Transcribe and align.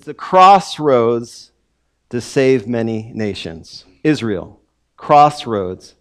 the 0.00 0.14
crossroads 0.14 1.52
to 2.10 2.20
save 2.20 2.66
many 2.66 3.12
nations. 3.14 3.84
Israel, 4.02 4.60
crossroads 4.96 5.94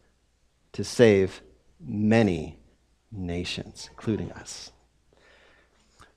to 0.73 0.83
save 0.83 1.41
many 1.79 2.59
nations, 3.11 3.89
including 3.91 4.31
us. 4.33 4.71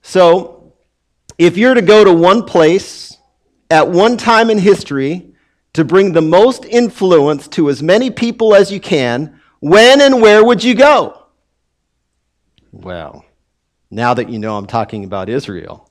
So, 0.03 0.73
if 1.39 1.57
you're 1.57 1.75
to 1.75 1.83
go 1.83 2.05
to 2.05 2.13
one 2.13 2.45
place 2.45 3.17
at 3.71 3.89
one 3.89 4.17
time 4.17 4.51
in 4.51 4.59
history 4.59 5.35
to 5.73 5.85
bring 5.85 6.13
the 6.13 6.23
most 6.23 6.65
influence 6.65 7.49
to 7.49 7.71
as 7.71 7.83
many 7.83 8.11
people 8.11 8.55
as 8.55 8.71
you 8.71 8.81
can, 8.81 9.41
when 9.61 10.01
and 10.01 10.21
where 10.21 10.45
would 10.45 10.63
you 10.63 10.75
go? 10.75 11.27
Well, 12.73 13.25
now 13.91 14.15
that 14.15 14.29
you 14.29 14.39
know 14.39 14.57
I'm 14.57 14.67
talking 14.67 15.05
about 15.05 15.29
Israel, 15.29 15.91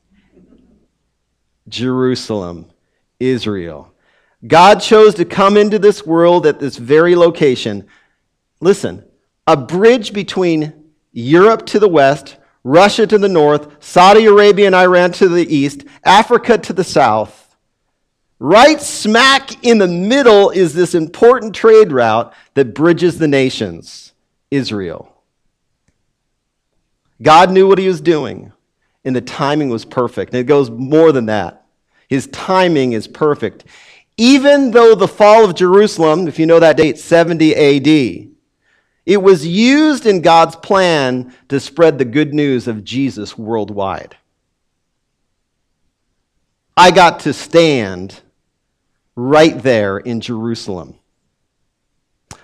Jerusalem, 1.71 2.67
Israel. 3.19 3.91
God 4.45 4.79
chose 4.79 5.15
to 5.15 5.25
come 5.25 5.57
into 5.57 5.79
this 5.79 6.05
world 6.05 6.45
at 6.45 6.59
this 6.59 6.77
very 6.77 7.15
location. 7.15 7.87
Listen, 8.59 9.03
a 9.47 9.57
bridge 9.57 10.13
between 10.13 10.91
Europe 11.11 11.65
to 11.67 11.79
the 11.79 11.87
west, 11.87 12.37
Russia 12.63 13.07
to 13.07 13.17
the 13.17 13.29
north, 13.29 13.83
Saudi 13.83 14.25
Arabia 14.25 14.67
and 14.67 14.75
Iran 14.75 15.11
to 15.13 15.27
the 15.27 15.53
east, 15.53 15.83
Africa 16.03 16.57
to 16.59 16.73
the 16.73 16.83
south. 16.83 17.55
Right 18.39 18.81
smack 18.81 19.63
in 19.63 19.77
the 19.77 19.87
middle 19.87 20.49
is 20.49 20.73
this 20.73 20.95
important 20.95 21.53
trade 21.53 21.91
route 21.91 22.33
that 22.55 22.73
bridges 22.73 23.19
the 23.19 23.27
nations 23.27 24.13
Israel. 24.49 25.15
God 27.21 27.51
knew 27.51 27.67
what 27.67 27.77
he 27.77 27.87
was 27.87 28.01
doing, 28.01 28.51
and 29.05 29.15
the 29.15 29.21
timing 29.21 29.69
was 29.69 29.85
perfect. 29.85 30.33
And 30.33 30.39
it 30.39 30.45
goes 30.45 30.71
more 30.71 31.11
than 31.11 31.27
that. 31.27 31.60
His 32.11 32.27
timing 32.27 32.91
is 32.91 33.07
perfect. 33.07 33.63
Even 34.17 34.71
though 34.71 34.95
the 34.95 35.07
fall 35.07 35.45
of 35.45 35.55
Jerusalem, 35.55 36.27
if 36.27 36.37
you 36.37 36.45
know 36.45 36.59
that 36.59 36.75
date, 36.75 36.99
70 36.99 37.55
AD, 37.55 38.27
it 39.05 39.23
was 39.23 39.47
used 39.47 40.05
in 40.05 40.21
God's 40.21 40.57
plan 40.57 41.33
to 41.47 41.57
spread 41.57 41.97
the 41.97 42.03
good 42.03 42.33
news 42.33 42.67
of 42.67 42.83
Jesus 42.83 43.37
worldwide. 43.37 44.17
I 46.75 46.91
got 46.91 47.21
to 47.21 47.31
stand 47.31 48.19
right 49.15 49.57
there 49.63 49.97
in 49.97 50.19
Jerusalem. 50.19 50.95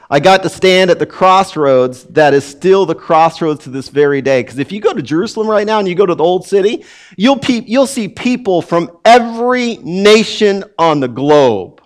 I 0.09 0.21
got 0.21 0.43
to 0.43 0.49
stand 0.49 0.89
at 0.89 0.99
the 0.99 1.05
crossroads 1.05 2.05
that 2.05 2.33
is 2.33 2.45
still 2.45 2.85
the 2.85 2.95
crossroads 2.95 3.65
to 3.65 3.69
this 3.69 3.89
very 3.89 4.21
day. 4.21 4.41
Because 4.41 4.57
if 4.57 4.71
you 4.71 4.79
go 4.79 4.93
to 4.93 5.01
Jerusalem 5.01 5.49
right 5.49 5.67
now 5.67 5.79
and 5.79 5.87
you 5.87 5.95
go 5.95 6.05
to 6.05 6.15
the 6.15 6.23
old 6.23 6.45
city, 6.47 6.85
you'll, 7.17 7.39
you'll 7.45 7.87
see 7.87 8.07
people 8.07 8.61
from 8.61 8.97
every 9.03 9.77
nation 9.77 10.63
on 10.77 11.01
the 11.01 11.09
globe. 11.09 11.81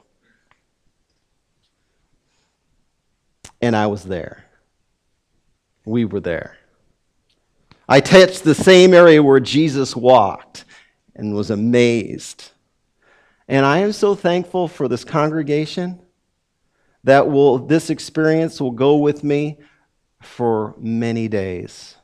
And 3.59 3.75
I 3.75 3.87
was 3.87 4.03
there. 4.03 4.45
We 5.85 6.05
were 6.05 6.19
there. 6.19 6.57
I 7.89 8.01
touched 8.01 8.43
the 8.43 8.55
same 8.55 8.93
area 8.93 9.21
where 9.21 9.39
Jesus 9.39 9.95
walked 9.95 10.63
and 11.15 11.33
was 11.33 11.49
amazed. 11.49 12.51
And 13.47 13.65
I 13.65 13.79
am 13.79 13.91
so 13.91 14.13
thankful 14.13 14.67
for 14.67 14.87
this 14.87 15.03
congregation 15.03 16.00
that 17.03 17.29
will 17.29 17.57
this 17.57 17.89
experience 17.89 18.61
will 18.61 18.71
go 18.71 18.97
with 18.97 19.23
me 19.23 19.57
for 20.21 20.75
many 20.77 21.27
days. 21.27 21.95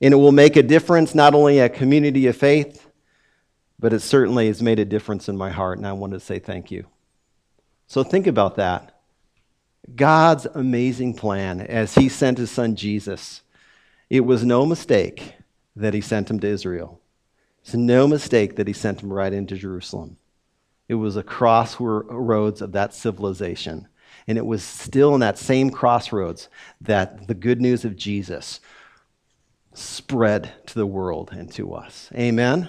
And 0.00 0.14
it 0.14 0.16
will 0.16 0.32
make 0.32 0.56
a 0.56 0.62
difference 0.62 1.14
not 1.14 1.34
only 1.34 1.60
at 1.60 1.74
community 1.74 2.26
of 2.26 2.36
faith, 2.36 2.86
but 3.78 3.92
it 3.92 4.00
certainly 4.00 4.48
has 4.48 4.62
made 4.62 4.78
a 4.78 4.84
difference 4.84 5.28
in 5.28 5.36
my 5.36 5.50
heart, 5.50 5.78
and 5.78 5.86
I 5.86 5.92
want 5.92 6.12
to 6.12 6.20
say 6.20 6.38
thank 6.38 6.70
you. 6.70 6.86
So 7.86 8.02
think 8.02 8.26
about 8.26 8.56
that. 8.56 9.00
God's 9.94 10.46
amazing 10.46 11.14
plan 11.14 11.60
as 11.60 11.94
He 11.94 12.08
sent 12.08 12.38
His 12.38 12.50
Son 12.50 12.76
Jesus. 12.76 13.42
It 14.10 14.20
was 14.20 14.44
no 14.44 14.66
mistake 14.66 15.34
that 15.76 15.94
He 15.94 16.00
sent 16.00 16.30
Him 16.30 16.40
to 16.40 16.46
Israel. 16.46 17.00
It's 17.62 17.74
no 17.74 18.06
mistake 18.06 18.56
that 18.56 18.66
He 18.66 18.72
sent 18.72 19.00
Him 19.00 19.12
right 19.12 19.32
into 19.32 19.56
Jerusalem. 19.56 20.16
It 20.88 20.94
was 20.94 21.16
a 21.16 21.22
crossroads 21.22 22.62
of 22.62 22.72
that 22.72 22.94
civilization. 22.94 23.88
And 24.26 24.36
it 24.36 24.46
was 24.46 24.64
still 24.64 25.14
in 25.14 25.20
that 25.20 25.38
same 25.38 25.70
crossroads 25.70 26.48
that 26.80 27.28
the 27.28 27.34
good 27.34 27.60
news 27.60 27.84
of 27.84 27.96
Jesus 27.96 28.60
spread 29.74 30.52
to 30.66 30.74
the 30.74 30.86
world 30.86 31.30
and 31.32 31.52
to 31.52 31.74
us. 31.74 32.10
Amen? 32.14 32.68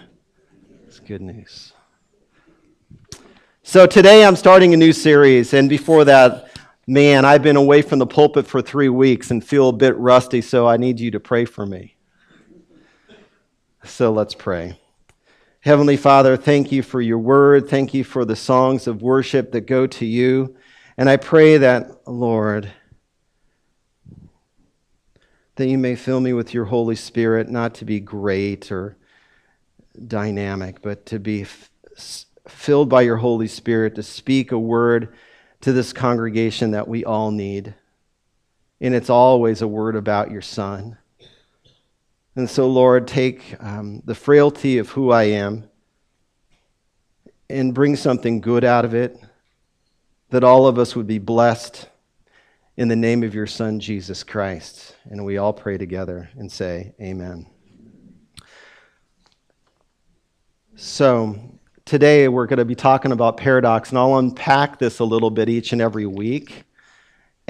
It's 0.86 1.00
good 1.00 1.22
news. 1.22 1.74
So 3.64 3.86
today 3.86 4.26
I'm 4.26 4.36
starting 4.36 4.74
a 4.74 4.78
new 4.78 4.94
series, 4.94 5.54
and 5.54 5.70
before 5.70 6.06
that, 6.06 6.50
man, 6.88 7.24
I've 7.24 7.44
been 7.44 7.56
away 7.56 7.82
from 7.82 8.00
the 8.00 8.08
pulpit 8.08 8.48
for 8.48 8.62
three 8.62 8.90
weeks 8.90 9.30
and 9.30 9.46
feel 9.46 9.70
a 9.70 9.74
bit 9.74 9.96
rusty, 9.98 10.42
so 10.42 10.68
I 10.68 10.78
need 10.78 11.00
you 11.00 11.12
to 11.12 11.20
pray 11.20 11.46
for 11.46 11.66
me. 11.66 11.96
So 13.84 14.12
let's 14.12 14.34
pray. 14.34 14.80
Heavenly 15.62 15.98
Father, 15.98 16.38
thank 16.38 16.72
you 16.72 16.82
for 16.82 17.02
your 17.02 17.18
word. 17.20 17.68
Thank 17.68 17.94
you 17.94 18.06
for 18.06 18.24
the 18.24 18.38
songs 18.38 18.88
of 18.88 19.02
worship 19.02 19.52
that 19.52 19.62
go 19.62 19.88
to 19.88 20.06
you. 20.06 20.56
And 20.98 21.10
I 21.10 21.18
pray 21.18 21.58
that, 21.58 22.08
Lord, 22.08 22.72
that 25.56 25.68
you 25.68 25.78
may 25.78 25.98
fill 25.98 26.22
me 26.22 26.32
with 26.32 26.54
your 26.54 26.64
Holy 26.64 26.96
Spirit, 26.96 27.50
not 27.50 27.74
to 27.76 27.86
be 27.86 28.00
great 28.00 28.72
or 28.72 28.96
dynamic, 30.08 30.82
but 30.82 31.06
to 31.08 31.20
be 31.20 31.42
f- 31.42 31.70
filled 32.48 32.88
by 32.88 33.02
your 33.02 33.18
Holy 33.18 33.50
Spirit 33.50 33.96
to 33.96 34.04
speak 34.04 34.54
a 34.54 34.60
word 34.60 35.14
to 35.60 35.74
this 35.74 35.92
congregation 35.92 36.72
that 36.72 36.88
we 36.88 37.04
all 37.04 37.32
need. 37.32 37.76
And 38.80 38.96
it's 38.96 39.10
always 39.10 39.62
a 39.62 39.68
word 39.68 39.98
about 39.98 40.32
your 40.32 40.42
Son. 40.42 40.98
And 42.36 42.50
so, 42.50 42.68
Lord, 42.68 43.08
take 43.08 43.56
um, 43.60 44.02
the 44.06 44.16
frailty 44.16 44.78
of 44.78 44.90
who 44.90 45.12
I 45.12 45.24
am 45.24 45.70
and 47.50 47.74
bring 47.74 47.96
something 47.96 48.42
good 48.42 48.64
out 48.64 48.86
of 48.86 48.94
it, 48.94 49.20
that 50.30 50.44
all 50.44 50.68
of 50.68 50.78
us 50.78 50.96
would 50.96 51.08
be 51.08 51.18
blessed 51.18 51.90
in 52.78 52.88
the 52.88 52.96
name 52.96 53.24
of 53.24 53.34
your 53.34 53.48
Son, 53.48 53.80
Jesus 53.80 54.24
Christ. 54.24 54.96
And 55.10 55.26
we 55.26 55.38
all 55.38 55.52
pray 55.52 55.78
together 55.78 56.30
and 56.38 56.52
say, 56.52 56.94
Amen. 57.02 57.48
So, 60.76 61.60
today 61.84 62.28
we're 62.28 62.46
going 62.46 62.60
to 62.60 62.66
be 62.66 62.76
talking 62.76 63.12
about 63.12 63.36
paradox, 63.36 63.90
and 63.90 63.98
I'll 63.98 64.18
unpack 64.18 64.80
this 64.80 65.00
a 65.00 65.04
little 65.04 65.32
bit 65.32 65.50
each 65.50 65.74
and 65.74 65.82
every 65.82 66.06
week 66.06 66.64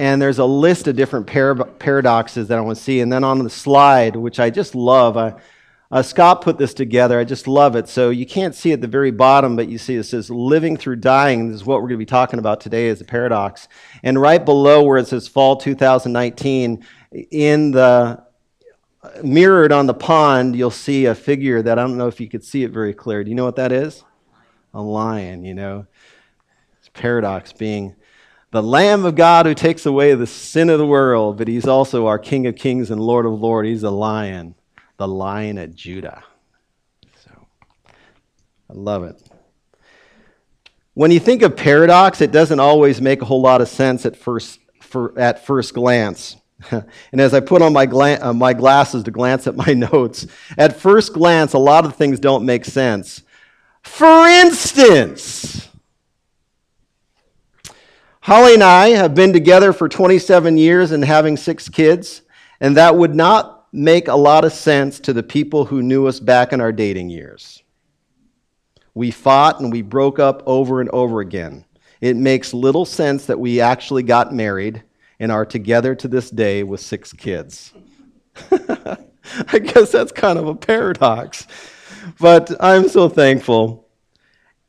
and 0.00 0.20
there's 0.20 0.38
a 0.38 0.46
list 0.46 0.88
of 0.88 0.96
different 0.96 1.26
par- 1.26 1.54
paradoxes 1.54 2.48
that 2.48 2.56
I 2.56 2.62
want 2.62 2.78
to 2.78 2.82
see. 2.82 3.00
And 3.00 3.12
then 3.12 3.22
on 3.22 3.44
the 3.44 3.50
slide, 3.50 4.16
which 4.16 4.40
I 4.40 4.48
just 4.48 4.74
love, 4.74 5.18
uh, 5.18 5.36
uh, 5.90 6.00
Scott 6.00 6.40
put 6.40 6.56
this 6.56 6.72
together. 6.72 7.18
I 7.18 7.24
just 7.24 7.46
love 7.46 7.76
it. 7.76 7.86
So 7.86 8.08
you 8.08 8.24
can't 8.24 8.54
see 8.54 8.72
at 8.72 8.80
the 8.80 8.86
very 8.86 9.10
bottom, 9.10 9.56
but 9.56 9.68
you 9.68 9.76
see 9.76 9.96
it 9.96 10.04
says 10.04 10.30
living 10.30 10.78
through 10.78 10.96
dying. 10.96 11.48
This 11.48 11.56
is 11.56 11.66
what 11.66 11.82
we're 11.82 11.88
going 11.88 11.98
to 11.98 12.06
be 12.06 12.06
talking 12.06 12.38
about 12.38 12.62
today 12.62 12.88
as 12.88 13.02
a 13.02 13.04
paradox. 13.04 13.68
And 14.02 14.18
right 14.18 14.42
below 14.42 14.82
where 14.84 14.96
it 14.96 15.06
says 15.06 15.28
fall 15.28 15.58
2019, 15.58 16.82
in 17.30 17.70
the 17.70 18.24
mirrored 19.22 19.70
on 19.70 19.86
the 19.86 19.92
pond, 19.92 20.56
you'll 20.56 20.70
see 20.70 21.04
a 21.04 21.14
figure 21.14 21.60
that 21.60 21.78
I 21.78 21.82
don't 21.82 21.98
know 21.98 22.08
if 22.08 22.22
you 22.22 22.28
could 22.30 22.42
see 22.42 22.64
it 22.64 22.70
very 22.70 22.94
clear. 22.94 23.22
Do 23.22 23.28
you 23.28 23.36
know 23.36 23.44
what 23.44 23.56
that 23.56 23.70
is? 23.70 24.02
A 24.72 24.80
lion, 24.80 25.44
you 25.44 25.52
know. 25.52 25.86
It's 26.78 26.88
paradox 26.88 27.52
being 27.52 27.96
the 28.50 28.62
Lamb 28.62 29.04
of 29.04 29.14
God 29.14 29.46
who 29.46 29.54
takes 29.54 29.86
away 29.86 30.14
the 30.14 30.26
sin 30.26 30.70
of 30.70 30.78
the 30.78 30.86
world, 30.86 31.38
but 31.38 31.46
he's 31.46 31.68
also 31.68 32.06
our 32.06 32.18
King 32.18 32.46
of 32.46 32.56
kings 32.56 32.90
and 32.90 33.00
Lord 33.00 33.24
of 33.26 33.40
lords. 33.40 33.68
He's 33.68 33.82
the 33.82 33.92
lion, 33.92 34.56
the 34.96 35.06
lion 35.06 35.56
of 35.58 35.74
Judah. 35.74 36.24
So 37.24 37.30
I 38.68 38.72
love 38.72 39.04
it. 39.04 39.22
When 40.94 41.12
you 41.12 41.20
think 41.20 41.42
of 41.42 41.56
paradox, 41.56 42.20
it 42.20 42.32
doesn't 42.32 42.58
always 42.58 43.00
make 43.00 43.22
a 43.22 43.24
whole 43.24 43.40
lot 43.40 43.60
of 43.60 43.68
sense 43.68 44.04
at 44.04 44.16
first, 44.16 44.58
for, 44.80 45.16
at 45.18 45.46
first 45.46 45.72
glance. 45.72 46.36
and 46.70 47.20
as 47.20 47.32
I 47.32 47.40
put 47.40 47.62
on 47.62 47.72
my, 47.72 47.86
gla- 47.86 48.18
uh, 48.20 48.32
my 48.32 48.52
glasses 48.52 49.04
to 49.04 49.12
glance 49.12 49.46
at 49.46 49.54
my 49.54 49.72
notes, 49.92 50.26
at 50.58 50.76
first 50.76 51.12
glance, 51.12 51.52
a 51.52 51.58
lot 51.58 51.84
of 51.84 51.94
things 51.94 52.18
don't 52.18 52.44
make 52.44 52.64
sense. 52.64 53.22
For 53.82 54.26
instance, 54.26 55.69
Holly 58.22 58.52
and 58.52 58.62
I 58.62 58.90
have 58.90 59.14
been 59.14 59.32
together 59.32 59.72
for 59.72 59.88
27 59.88 60.58
years 60.58 60.92
and 60.92 61.02
having 61.02 61.38
six 61.38 61.70
kids, 61.70 62.20
and 62.60 62.76
that 62.76 62.94
would 62.94 63.14
not 63.14 63.66
make 63.72 64.08
a 64.08 64.14
lot 64.14 64.44
of 64.44 64.52
sense 64.52 65.00
to 65.00 65.14
the 65.14 65.22
people 65.22 65.64
who 65.64 65.82
knew 65.82 66.06
us 66.06 66.20
back 66.20 66.52
in 66.52 66.60
our 66.60 66.72
dating 66.72 67.08
years. 67.08 67.62
We 68.92 69.10
fought 69.10 69.60
and 69.60 69.72
we 69.72 69.80
broke 69.80 70.18
up 70.18 70.42
over 70.44 70.82
and 70.82 70.90
over 70.90 71.20
again. 71.20 71.64
It 72.02 72.16
makes 72.16 72.52
little 72.52 72.84
sense 72.84 73.24
that 73.26 73.40
we 73.40 73.60
actually 73.60 74.02
got 74.02 74.34
married 74.34 74.82
and 75.18 75.32
are 75.32 75.46
together 75.46 75.94
to 75.94 76.08
this 76.08 76.30
day 76.30 76.62
with 76.62 76.80
six 76.80 77.14
kids. 77.14 77.72
I 78.50 79.58
guess 79.58 79.92
that's 79.92 80.12
kind 80.12 80.38
of 80.38 80.46
a 80.46 80.54
paradox. 80.54 81.46
but 82.18 82.54
I'm 82.60 82.88
so 82.88 83.08
thankful. 83.08 83.88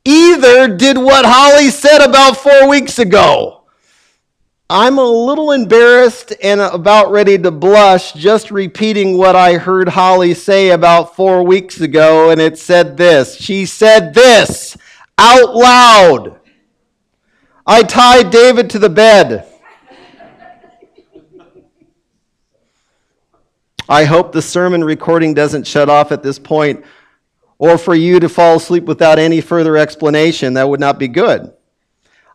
Either 0.04 0.68
did 0.76 0.98
what 0.98 1.24
Holly 1.24 1.70
said 1.70 2.00
about 2.00 2.36
four 2.36 2.68
weeks 2.68 2.98
ago. 2.98 3.62
I'm 4.68 4.98
a 4.98 5.04
little 5.04 5.52
embarrassed 5.52 6.32
and 6.42 6.60
about 6.60 7.10
ready 7.10 7.36
to 7.38 7.50
blush 7.50 8.12
just 8.14 8.50
repeating 8.50 9.18
what 9.18 9.36
I 9.36 9.58
heard 9.58 9.90
Holly 9.90 10.32
say 10.32 10.70
about 10.70 11.14
four 11.14 11.42
weeks 11.42 11.80
ago, 11.80 12.30
and 12.30 12.40
it 12.40 12.58
said 12.58 12.96
this. 12.96 13.36
She 13.36 13.66
said 13.66 14.14
this 14.14 14.76
out 15.18 15.54
loud 15.54 16.40
I 17.66 17.82
tied 17.82 18.30
David 18.30 18.70
to 18.70 18.78
the 18.78 18.88
bed. 18.88 19.46
I 23.88 24.04
hope 24.04 24.32
the 24.32 24.42
sermon 24.42 24.82
recording 24.82 25.34
doesn't 25.34 25.66
shut 25.66 25.88
off 25.88 26.12
at 26.12 26.22
this 26.22 26.38
point, 26.38 26.84
or 27.62 27.78
for 27.78 27.94
you 27.94 28.18
to 28.18 28.28
fall 28.28 28.56
asleep 28.56 28.82
without 28.86 29.20
any 29.20 29.40
further 29.40 29.76
explanation. 29.76 30.54
That 30.54 30.68
would 30.68 30.80
not 30.80 30.98
be 30.98 31.06
good. 31.06 31.52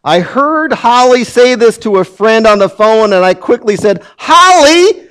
I 0.01 0.21
heard 0.21 0.71
Holly 0.71 1.25
say 1.25 1.55
this 1.55 1.77
to 1.79 1.97
a 1.97 2.05
friend 2.05 2.47
on 2.47 2.59
the 2.59 2.69
phone, 2.69 3.11
and 3.11 3.25
I 3.25 3.33
quickly 3.33 3.75
said, 3.75 4.05
Holly, 4.17 5.09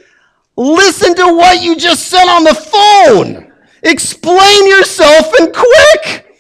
listen 0.57 1.15
to 1.17 1.27
what 1.35 1.63
you 1.63 1.77
just 1.77 2.07
said 2.07 2.25
on 2.29 2.45
the 2.45 2.55
phone. 2.55 3.53
Explain 3.83 4.67
yourself 4.67 5.31
and 5.39 5.55
quick. 5.55 6.35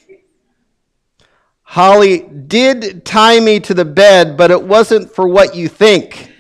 Holly 1.61 2.21
did 2.21 3.05
tie 3.05 3.41
me 3.41 3.61
to 3.61 3.75
the 3.75 3.85
bed, 3.85 4.39
but 4.39 4.51
it 4.51 4.63
wasn't 4.63 5.15
for 5.15 5.29
what 5.29 5.55
you 5.55 5.69
think. 5.69 6.33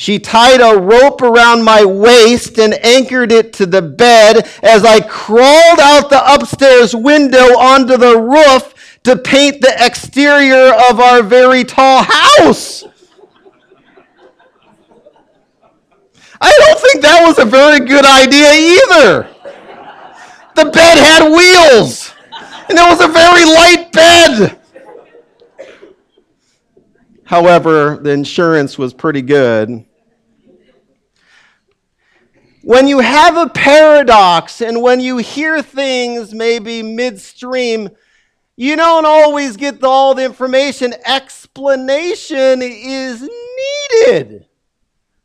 She 0.00 0.18
tied 0.18 0.62
a 0.62 0.80
rope 0.80 1.20
around 1.20 1.62
my 1.62 1.84
waist 1.84 2.58
and 2.58 2.72
anchored 2.72 3.30
it 3.30 3.52
to 3.52 3.66
the 3.66 3.82
bed 3.82 4.48
as 4.62 4.82
I 4.82 5.00
crawled 5.00 5.78
out 5.78 6.08
the 6.08 6.22
upstairs 6.24 6.96
window 6.96 7.58
onto 7.58 7.98
the 7.98 8.18
roof 8.18 8.96
to 9.02 9.16
paint 9.16 9.60
the 9.60 9.74
exterior 9.78 10.72
of 10.88 11.00
our 11.00 11.22
very 11.22 11.64
tall 11.64 12.02
house. 12.02 12.82
I 16.40 16.50
don't 16.50 16.80
think 16.80 17.02
that 17.02 17.22
was 17.26 17.38
a 17.38 17.44
very 17.44 17.80
good 17.80 18.06
idea 18.06 18.54
either. 18.54 19.28
The 20.54 20.70
bed 20.70 20.96
had 20.96 21.28
wheels, 21.28 22.14
and 22.70 22.78
it 22.78 22.88
was 22.88 23.02
a 23.02 23.08
very 23.08 23.44
light 23.44 23.92
bed. 23.92 24.58
However, 27.24 27.98
the 28.00 28.12
insurance 28.12 28.78
was 28.78 28.94
pretty 28.94 29.20
good. 29.20 29.84
When 32.62 32.86
you 32.86 32.98
have 33.00 33.36
a 33.36 33.48
paradox 33.48 34.60
and 34.60 34.82
when 34.82 35.00
you 35.00 35.16
hear 35.16 35.62
things 35.62 36.34
maybe 36.34 36.82
midstream, 36.82 37.90
you 38.56 38.76
don't 38.76 39.06
always 39.06 39.56
get 39.56 39.82
all 39.82 40.14
the 40.14 40.24
information. 40.24 40.92
Explanation 41.06 42.60
is 42.62 43.26
needed. 44.02 44.46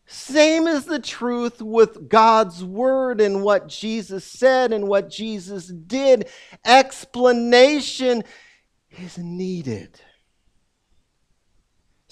Same 0.07 0.67
is 0.67 0.85
the 0.85 0.99
truth 0.99 1.61
with 1.61 2.07
God's 2.07 2.63
word 2.63 3.19
and 3.19 3.43
what 3.43 3.67
Jesus 3.67 4.23
said 4.23 4.71
and 4.71 4.87
what 4.87 5.09
Jesus 5.09 5.67
did. 5.67 6.29
Explanation 6.63 8.23
is 8.97 9.17
needed. 9.17 9.99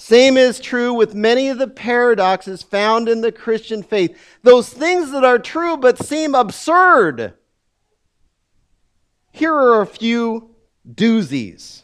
Same 0.03 0.35
is 0.35 0.59
true 0.59 0.93
with 0.93 1.15
many 1.15 1.47
of 1.47 1.57
the 1.57 1.67
paradoxes 1.69 2.61
found 2.61 3.07
in 3.07 3.21
the 3.21 3.31
Christian 3.31 3.81
faith. 3.81 4.13
Those 4.41 4.67
things 4.67 5.11
that 5.11 5.23
are 5.23 5.39
true 5.39 5.77
but 5.77 5.97
seem 5.97 6.35
absurd. 6.35 7.35
Here 9.31 9.53
are 9.53 9.79
a 9.79 9.87
few 9.87 10.55
doozies. 10.85 11.83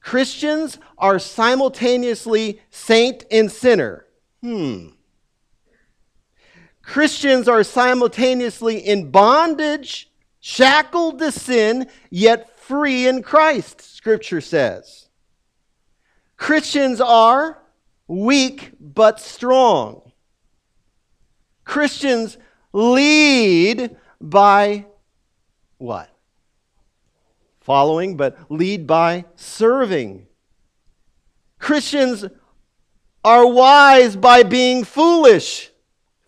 Christians 0.00 0.78
are 0.96 1.18
simultaneously 1.18 2.62
saint 2.70 3.26
and 3.30 3.52
sinner. 3.52 4.06
Hmm. 4.40 4.86
Christians 6.80 7.48
are 7.48 7.64
simultaneously 7.64 8.78
in 8.78 9.10
bondage, 9.10 10.10
shackled 10.40 11.18
to 11.18 11.30
sin, 11.30 11.88
yet 12.08 12.58
free 12.58 13.06
in 13.06 13.22
Christ, 13.22 13.82
Scripture 13.82 14.40
says. 14.40 15.05
Christians 16.36 17.00
are 17.00 17.62
weak 18.06 18.72
but 18.80 19.20
strong. 19.20 20.12
Christians 21.64 22.38
lead 22.72 23.96
by 24.20 24.86
what? 25.78 26.10
Following, 27.60 28.16
but 28.16 28.38
lead 28.48 28.86
by 28.86 29.24
serving. 29.34 30.26
Christians 31.58 32.24
are 33.24 33.46
wise 33.46 34.14
by 34.14 34.44
being 34.44 34.84
foolish. 34.84 35.72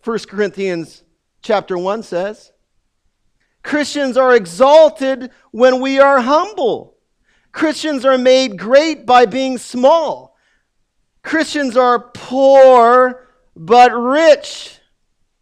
1 0.03 0.19
Corinthians 0.27 1.03
chapter 1.41 1.77
1 1.77 2.03
says. 2.03 2.51
Christians 3.63 4.17
are 4.17 4.35
exalted 4.35 5.31
when 5.51 5.79
we 5.79 5.99
are 5.99 6.19
humble. 6.19 6.97
Christians 7.51 8.05
are 8.05 8.17
made 8.17 8.57
great 8.57 9.05
by 9.05 9.25
being 9.25 9.57
small. 9.57 10.37
Christians 11.23 11.75
are 11.75 11.99
poor 11.99 13.27
but 13.55 13.91
rich. 13.91 14.79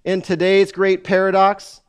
In 0.04 0.22
today's 0.22 0.72
great 0.72 1.04
paradox, 1.04 1.82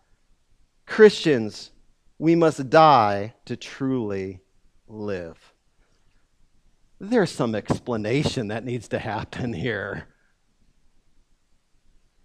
Christians, 0.86 1.70
we 2.18 2.34
must 2.34 2.68
die 2.68 3.34
to 3.44 3.56
truly 3.56 4.40
live. 4.88 5.38
There's 7.00 7.30
some 7.30 7.54
explanation 7.54 8.48
that 8.48 8.64
needs 8.64 8.88
to 8.88 8.98
happen 8.98 9.52
here. 9.52 10.08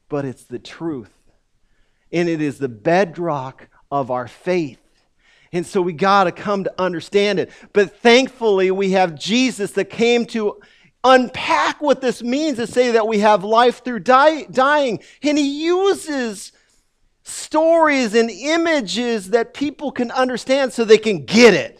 But 0.10 0.26
it's 0.26 0.44
the 0.44 0.60
truth. 0.60 1.14
And 2.12 2.28
it 2.28 2.42
is 2.42 2.58
the 2.58 2.70
bedrock 2.70 3.70
of 3.92 4.10
our 4.10 4.28
faith. 4.28 4.83
And 5.54 5.66
so 5.66 5.82
we 5.82 5.94
got 5.94 6.24
to 6.26 6.32
come 6.32 6.64
to 6.64 6.74
understand 6.80 7.40
it. 7.40 7.52
But 7.72 7.96
thankfully, 7.98 8.72
we 8.72 8.92
have 8.92 9.18
Jesus 9.18 9.72
that 9.74 9.86
came 9.86 10.26
to 10.28 10.60
unpack 11.04 11.80
what 11.80 12.02
this 12.02 12.24
means 12.24 12.58
to 12.58 12.66
say 12.66 12.92
that 12.92 13.08
we 13.08 13.20
have 13.20 13.44
life 13.44 13.84
through 13.84 14.00
die, 14.00 14.44
dying. 14.46 15.00
And 15.22 15.38
he 15.38 15.64
uses 15.66 16.54
stories 17.22 18.16
and 18.16 18.32
images 18.32 19.30
that 19.30 19.54
people 19.54 19.92
can 19.92 20.10
understand 20.12 20.74
so 20.74 20.84
they 20.84 20.98
can 20.98 21.24
get 21.24 21.54
it. 21.54 21.80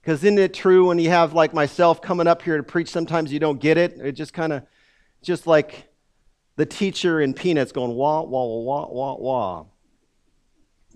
Because 0.00 0.22
isn't 0.22 0.38
it 0.38 0.54
true 0.54 0.86
when 0.88 0.98
you 0.98 1.10
have, 1.10 1.32
like 1.32 1.52
myself, 1.52 2.00
coming 2.00 2.26
up 2.26 2.42
here 2.42 2.58
to 2.58 2.62
preach, 2.62 2.88
sometimes 2.88 3.32
you 3.32 3.40
don't 3.40 3.58
get 3.58 3.76
it? 3.76 3.98
It 3.98 4.12
just 4.12 4.34
kind 4.34 4.52
of, 4.52 4.62
just 5.22 5.46
like 5.46 5.88
the 6.56 6.66
teacher 6.66 7.20
in 7.20 7.34
Peanuts 7.34 7.72
going 7.72 7.94
wah, 7.94 8.22
wah, 8.22 8.44
wah, 8.44 8.86
wah, 8.86 9.16
wah. 9.16 9.64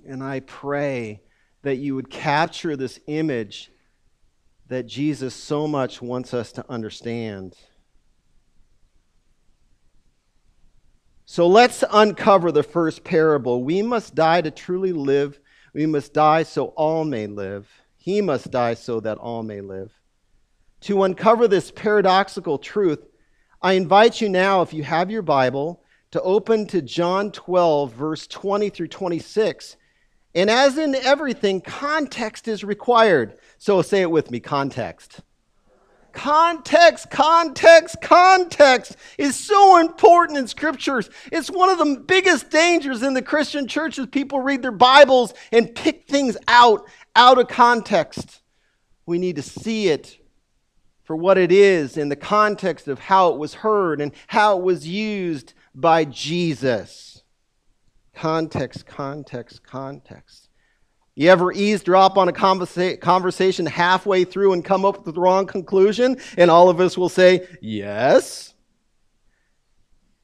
And 0.08 0.22
I 0.24 0.40
pray 0.40 1.20
that 1.62 1.76
you 1.76 1.94
would 1.94 2.08
capture 2.08 2.76
this 2.76 2.98
image 3.06 3.70
that 4.68 4.86
Jesus 4.86 5.34
so 5.34 5.68
much 5.68 6.00
wants 6.00 6.32
us 6.32 6.50
to 6.52 6.64
understand. 6.70 7.54
So 11.26 11.46
let's 11.46 11.84
uncover 11.90 12.50
the 12.50 12.62
first 12.62 13.04
parable. 13.04 13.62
We 13.62 13.82
must 13.82 14.14
die 14.14 14.40
to 14.40 14.50
truly 14.50 14.92
live. 14.92 15.38
We 15.74 15.84
must 15.84 16.14
die 16.14 16.44
so 16.44 16.68
all 16.68 17.04
may 17.04 17.26
live. 17.26 17.68
He 17.98 18.22
must 18.22 18.50
die 18.50 18.74
so 18.74 19.00
that 19.00 19.18
all 19.18 19.42
may 19.42 19.60
live. 19.60 19.92
To 20.82 21.02
uncover 21.02 21.46
this 21.46 21.70
paradoxical 21.70 22.56
truth, 22.56 23.04
I 23.60 23.74
invite 23.74 24.22
you 24.22 24.30
now, 24.30 24.62
if 24.62 24.72
you 24.72 24.84
have 24.84 25.10
your 25.10 25.20
Bible, 25.20 25.82
to 26.12 26.22
open 26.22 26.66
to 26.68 26.80
John 26.80 27.30
12, 27.30 27.92
verse 27.92 28.26
20 28.26 28.70
through 28.70 28.88
26. 28.88 29.76
And 30.34 30.50
as 30.50 30.78
in 30.78 30.94
everything, 30.94 31.60
context 31.60 32.48
is 32.48 32.62
required. 32.62 33.38
So 33.58 33.82
say 33.82 34.02
it 34.02 34.10
with 34.10 34.30
me 34.30 34.40
context. 34.40 35.20
Context, 36.12 37.10
context, 37.10 38.00
context 38.00 38.96
is 39.18 39.36
so 39.36 39.78
important 39.78 40.38
in 40.38 40.46
scriptures. 40.46 41.10
It's 41.30 41.50
one 41.50 41.70
of 41.70 41.78
the 41.78 42.02
biggest 42.06 42.50
dangers 42.50 43.02
in 43.02 43.14
the 43.14 43.22
Christian 43.22 43.68
church 43.68 43.98
is 43.98 44.06
people 44.06 44.40
read 44.40 44.62
their 44.62 44.72
Bibles 44.72 45.34
and 45.52 45.74
pick 45.74 46.08
things 46.08 46.36
out 46.48 46.88
out 47.14 47.38
of 47.38 47.48
context. 47.48 48.40
We 49.06 49.18
need 49.18 49.36
to 49.36 49.42
see 49.42 49.88
it 49.88 50.18
for 51.04 51.16
what 51.16 51.38
it 51.38 51.52
is 51.52 51.96
in 51.96 52.08
the 52.08 52.16
context 52.16 52.88
of 52.88 52.98
how 52.98 53.32
it 53.32 53.38
was 53.38 53.54
heard 53.54 54.00
and 54.00 54.12
how 54.26 54.58
it 54.58 54.62
was 54.62 54.86
used 54.86 55.54
by 55.74 56.04
Jesus. 56.04 57.17
Context, 58.18 58.84
context, 58.84 59.62
context. 59.62 60.48
You 61.14 61.30
ever 61.30 61.52
eavesdrop 61.52 62.18
on 62.18 62.28
a 62.28 62.32
conversa- 62.32 63.00
conversation 63.00 63.64
halfway 63.64 64.24
through 64.24 64.54
and 64.54 64.64
come 64.64 64.84
up 64.84 65.04
with 65.04 65.14
the 65.14 65.20
wrong 65.20 65.46
conclusion? 65.46 66.16
And 66.36 66.50
all 66.50 66.68
of 66.68 66.80
us 66.80 66.98
will 66.98 67.08
say, 67.08 67.46
yes. 67.60 68.54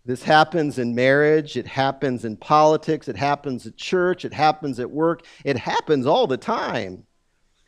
This 0.04 0.24
happens 0.24 0.80
in 0.80 0.96
marriage, 0.96 1.56
it 1.56 1.68
happens 1.68 2.24
in 2.24 2.36
politics, 2.36 3.06
it 3.06 3.16
happens 3.16 3.64
at 3.64 3.76
church, 3.76 4.24
it 4.24 4.34
happens 4.34 4.80
at 4.80 4.90
work, 4.90 5.24
it 5.44 5.56
happens 5.56 6.04
all 6.04 6.26
the 6.26 6.36
time. 6.36 7.06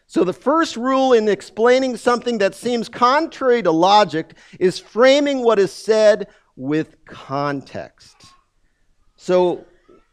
So, 0.08 0.24
the 0.24 0.32
first 0.32 0.76
rule 0.76 1.12
in 1.12 1.28
explaining 1.28 1.96
something 1.96 2.38
that 2.38 2.56
seems 2.56 2.88
contrary 2.88 3.62
to 3.62 3.70
logic 3.70 4.34
is 4.58 4.78
framing 4.78 5.44
what 5.44 5.60
is 5.60 5.72
said 5.72 6.26
with 6.56 7.04
context. 7.06 8.16
So, 9.16 9.64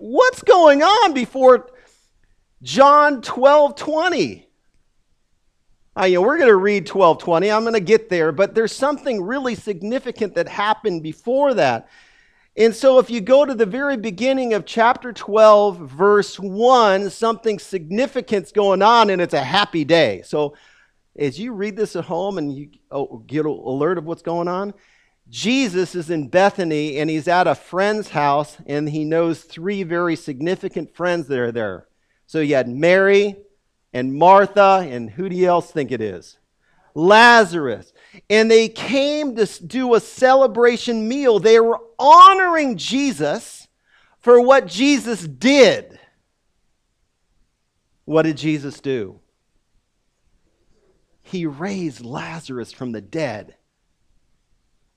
what's 0.04 0.44
going 0.44 0.84
on 0.84 1.14
before 1.14 1.70
John 2.62 3.22
12 3.22 3.76
20? 3.76 4.50
Uh, 5.96 6.04
you 6.06 6.16
know, 6.16 6.22
we're 6.22 6.38
going 6.38 6.50
to 6.50 6.56
read 6.56 6.90
1220. 6.90 7.52
I'm 7.52 7.62
going 7.62 7.74
to 7.74 7.80
get 7.80 8.10
there, 8.10 8.32
but 8.32 8.54
there's 8.54 8.76
something 8.76 9.22
really 9.22 9.56
significant 9.56 10.36
that 10.36 10.50
happened 10.50 11.04
before 11.04 11.54
that. 11.54 11.88
And 12.58 12.76
so, 12.76 13.00
if 13.00 13.10
you 13.10 13.22
go 13.22 13.46
to 13.46 13.56
the 13.56 13.66
very 13.66 13.96
beginning 13.96 14.54
of 14.54 14.66
chapter 14.66 15.14
12, 15.14 15.90
verse 15.90 16.40
1, 16.40 17.10
something 17.10 17.58
significant's 17.58 18.52
going 18.52 18.82
on, 18.82 19.10
and 19.10 19.22
it's 19.22 19.34
a 19.34 19.44
happy 19.44 19.86
day. 19.86 20.22
So, 20.26 20.56
as 21.18 21.40
you 21.40 21.54
read 21.54 21.78
this 21.78 21.96
at 21.96 22.06
home 22.06 22.38
and 22.38 22.54
you 22.54 22.70
oh, 22.92 23.24
get 23.26 23.46
alert 23.46 23.98
of 23.98 24.06
what's 24.06 24.22
going 24.22 24.48
on, 24.48 24.74
Jesus 25.30 25.96
is 25.96 26.10
in 26.10 26.28
Bethany 26.28 26.98
and 26.98 27.10
he's 27.10 27.28
at 27.28 27.48
a 27.48 27.56
friend's 27.56 28.10
house, 28.10 28.58
and 28.66 28.90
he 28.90 29.06
knows 29.06 29.42
three 29.42 29.84
very 29.84 30.16
significant 30.16 30.96
friends 30.96 31.28
that 31.28 31.40
are 31.40 31.52
there. 31.52 31.88
So, 32.28 32.40
you 32.40 32.56
had 32.56 32.70
Mary 32.70 33.36
and 33.94 34.14
Martha, 34.14 34.86
and 34.88 35.10
who 35.10 35.30
do 35.30 35.36
you 35.36 35.48
else 35.48 35.72
think 35.72 35.92
it 35.92 36.02
is? 36.02 36.38
Lazarus. 36.96 37.94
And 38.30 38.50
they 38.50 38.70
came 38.70 39.36
to 39.36 39.46
do 39.66 39.96
a 39.96 40.00
celebration 40.00 41.08
meal. 41.08 41.40
They 41.40 41.60
were 41.60 41.80
honoring 41.98 42.78
Jesus 42.78 43.68
for 44.20 44.40
what 44.42 44.68
Jesus 44.68 45.28
did. 45.28 46.00
What 48.06 48.24
did 48.24 48.38
Jesus 48.38 48.80
do? 48.80 49.20
He 51.22 51.46
raised 51.46 52.06
Lazarus 52.06 52.72
from 52.72 52.92
the 52.92 53.02
dead. 53.02 53.56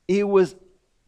It 0.08 0.28
was 0.28 0.54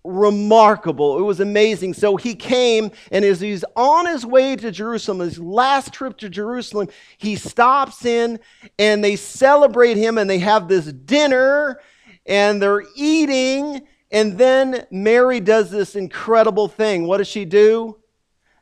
remarkable. 0.05 1.19
It 1.19 1.23
was 1.23 1.41
amazing. 1.41 1.95
So 1.95 2.17
he 2.17 2.35
came, 2.35 2.91
and 3.13 3.25
as 3.25 3.41
he's 3.41 3.65
on 3.77 4.07
his 4.07 4.25
way 4.25 4.57
to 4.57 4.71
Jerusalem, 4.71 5.21
his 5.21 5.39
last 5.39 5.93
trip 5.93 6.17
to 6.19 6.29
Jerusalem, 6.29 6.89
he 7.19 7.37
stops 7.37 8.05
in 8.05 8.41
and 8.79 9.05
they 9.05 9.17
celebrate 9.17 9.97
him 9.97 10.19
and 10.19 10.29
they 10.29 10.39
have 10.39 10.69
this 10.69 10.87
dinner 10.87 11.81
and 12.27 12.61
they're 12.63 12.85
eating. 12.97 13.87
And 14.11 14.39
then 14.39 14.87
Mary 14.91 15.41
does 15.41 15.71
this 15.71 15.95
incredible 15.95 16.69
thing. 16.69 17.07
What 17.07 17.19
does 17.19 17.29
she 17.29 17.45
do? 17.45 17.99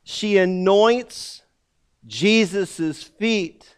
She 0.02 0.38
anoints 0.38 1.42
Jesus' 2.06 3.02
feet 3.02 3.76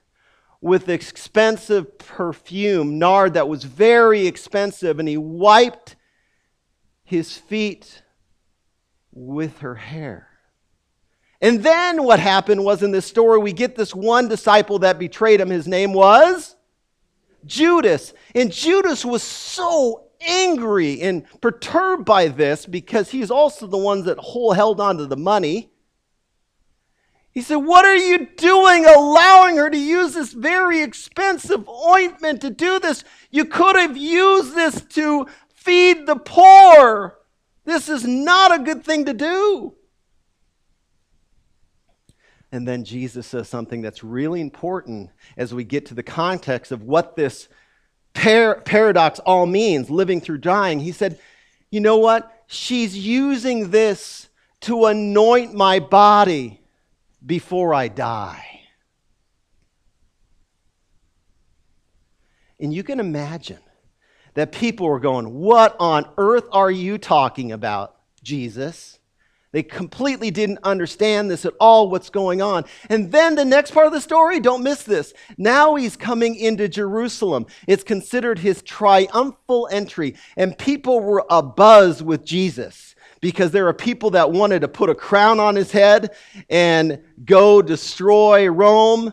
with 0.60 0.88
expensive 0.88 1.98
perfume, 1.98 2.98
nard 2.98 3.34
that 3.34 3.48
was 3.48 3.64
very 3.64 4.26
expensive, 4.26 4.98
and 4.98 5.08
he 5.08 5.16
wiped 5.16 5.96
his 7.08 7.38
feet 7.38 8.02
with 9.12 9.60
her 9.60 9.74
hair. 9.74 10.28
And 11.40 11.62
then 11.62 12.04
what 12.04 12.20
happened 12.20 12.62
was 12.64 12.82
in 12.82 12.90
this 12.90 13.06
story, 13.06 13.38
we 13.38 13.54
get 13.54 13.76
this 13.76 13.94
one 13.94 14.28
disciple 14.28 14.80
that 14.80 14.98
betrayed 14.98 15.40
him. 15.40 15.48
His 15.48 15.66
name 15.66 15.94
was 15.94 16.54
Judas. 17.46 18.12
And 18.34 18.52
Judas 18.52 19.06
was 19.06 19.22
so 19.22 20.08
angry 20.20 21.00
and 21.00 21.24
perturbed 21.40 22.04
by 22.04 22.28
this 22.28 22.66
because 22.66 23.10
he's 23.10 23.30
also 23.30 23.66
the 23.66 23.78
one 23.78 24.04
that 24.04 24.18
held 24.22 24.78
on 24.78 24.98
to 24.98 25.06
the 25.06 25.16
money. 25.16 25.70
He 27.30 27.40
said, 27.40 27.56
What 27.56 27.86
are 27.86 27.96
you 27.96 28.26
doing 28.36 28.84
allowing 28.84 29.56
her 29.56 29.70
to 29.70 29.78
use 29.78 30.12
this 30.12 30.34
very 30.34 30.82
expensive 30.82 31.66
ointment 31.68 32.42
to 32.42 32.50
do 32.50 32.80
this? 32.80 33.02
You 33.30 33.46
could 33.46 33.76
have 33.76 33.96
used 33.96 34.54
this 34.54 34.82
to 34.82 35.26
feed 35.58 36.06
the 36.06 36.16
poor. 36.16 37.18
This 37.64 37.88
is 37.88 38.06
not 38.06 38.54
a 38.54 38.62
good 38.62 38.84
thing 38.84 39.04
to 39.06 39.12
do. 39.12 39.74
And 42.50 42.66
then 42.66 42.84
Jesus 42.84 43.26
says 43.26 43.48
something 43.48 43.82
that's 43.82 44.02
really 44.02 44.40
important 44.40 45.10
as 45.36 45.52
we 45.52 45.64
get 45.64 45.86
to 45.86 45.94
the 45.94 46.02
context 46.02 46.72
of 46.72 46.82
what 46.82 47.14
this 47.14 47.48
par- 48.14 48.62
paradox 48.62 49.18
all 49.18 49.44
means 49.44 49.90
living 49.90 50.20
through 50.20 50.38
dying. 50.38 50.80
He 50.80 50.92
said, 50.92 51.18
You 51.70 51.80
know 51.80 51.98
what? 51.98 52.44
She's 52.46 52.96
using 52.96 53.70
this 53.70 54.28
to 54.62 54.86
anoint 54.86 55.52
my 55.52 55.78
body 55.78 56.62
before 57.24 57.74
I 57.74 57.88
die. 57.88 58.62
And 62.58 62.72
you 62.72 62.82
can 62.82 62.98
imagine 62.98 63.60
that 64.34 64.52
people 64.52 64.88
were 64.88 65.00
going, 65.00 65.34
What 65.34 65.76
on 65.78 66.06
earth 66.16 66.44
are 66.52 66.70
you 66.70 66.98
talking 66.98 67.52
about, 67.52 67.96
Jesus? 68.22 68.98
They 69.50 69.62
completely 69.62 70.30
didn't 70.30 70.58
understand 70.62 71.30
this 71.30 71.46
at 71.46 71.54
all, 71.58 71.88
what's 71.88 72.10
going 72.10 72.42
on. 72.42 72.64
And 72.90 73.10
then 73.10 73.34
the 73.34 73.46
next 73.46 73.70
part 73.70 73.86
of 73.86 73.94
the 73.94 74.00
story, 74.00 74.40
don't 74.40 74.62
miss 74.62 74.82
this. 74.82 75.14
Now 75.38 75.74
he's 75.74 75.96
coming 75.96 76.34
into 76.34 76.68
Jerusalem. 76.68 77.46
It's 77.66 77.82
considered 77.82 78.38
his 78.38 78.60
triumphal 78.62 79.68
entry, 79.72 80.16
and 80.36 80.56
people 80.58 81.00
were 81.00 81.24
abuzz 81.30 82.02
with 82.02 82.26
Jesus 82.26 82.94
because 83.20 83.50
there 83.50 83.66
are 83.68 83.74
people 83.74 84.10
that 84.10 84.30
wanted 84.30 84.60
to 84.60 84.68
put 84.68 84.90
a 84.90 84.94
crown 84.94 85.40
on 85.40 85.56
his 85.56 85.72
head 85.72 86.14
and 86.50 87.02
go 87.24 87.62
destroy 87.62 88.48
Rome 88.48 89.12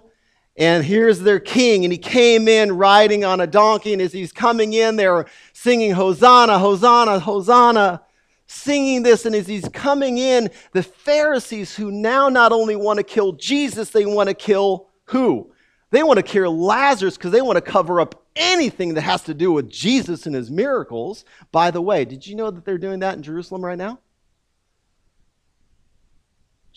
and 0.57 0.85
here's 0.85 1.19
their 1.19 1.39
king. 1.39 1.83
And 1.83 1.91
he 1.91 1.97
came 1.97 2.47
in 2.47 2.77
riding 2.77 3.25
on 3.25 3.41
a 3.41 3.47
donkey. 3.47 3.93
And 3.93 4.01
as 4.01 4.13
he's 4.13 4.31
coming 4.31 4.74
in, 4.74 4.95
they're 4.95 5.25
singing, 5.53 5.91
Hosanna, 5.91 6.57
Hosanna, 6.57 7.19
Hosanna, 7.19 8.01
singing 8.47 9.03
this. 9.03 9.25
And 9.25 9.35
as 9.35 9.47
he's 9.47 9.67
coming 9.69 10.17
in, 10.17 10.50
the 10.71 10.83
Pharisees, 10.83 11.75
who 11.75 11.91
now 11.91 12.29
not 12.29 12.51
only 12.51 12.75
want 12.75 12.97
to 12.97 13.03
kill 13.03 13.33
Jesus, 13.33 13.89
they 13.89 14.05
want 14.05 14.29
to 14.29 14.35
kill 14.35 14.88
who? 15.05 15.51
They 15.91 16.03
want 16.03 16.17
to 16.17 16.24
kill 16.24 16.57
Lazarus 16.57 17.17
because 17.17 17.31
they 17.31 17.41
want 17.41 17.57
to 17.57 17.62
cover 17.62 18.00
up 18.00 18.25
anything 18.35 18.95
that 18.95 19.01
has 19.01 19.24
to 19.24 19.33
do 19.33 19.51
with 19.51 19.69
Jesus 19.69 20.25
and 20.25 20.35
his 20.35 20.50
miracles. 20.50 21.25
By 21.51 21.71
the 21.71 21.81
way, 21.81 22.05
did 22.05 22.25
you 22.25 22.35
know 22.35 22.51
that 22.51 22.65
they're 22.65 22.77
doing 22.77 23.00
that 23.00 23.15
in 23.15 23.24
Jerusalem 23.24 23.63
right 23.63 23.77
now? 23.77 24.00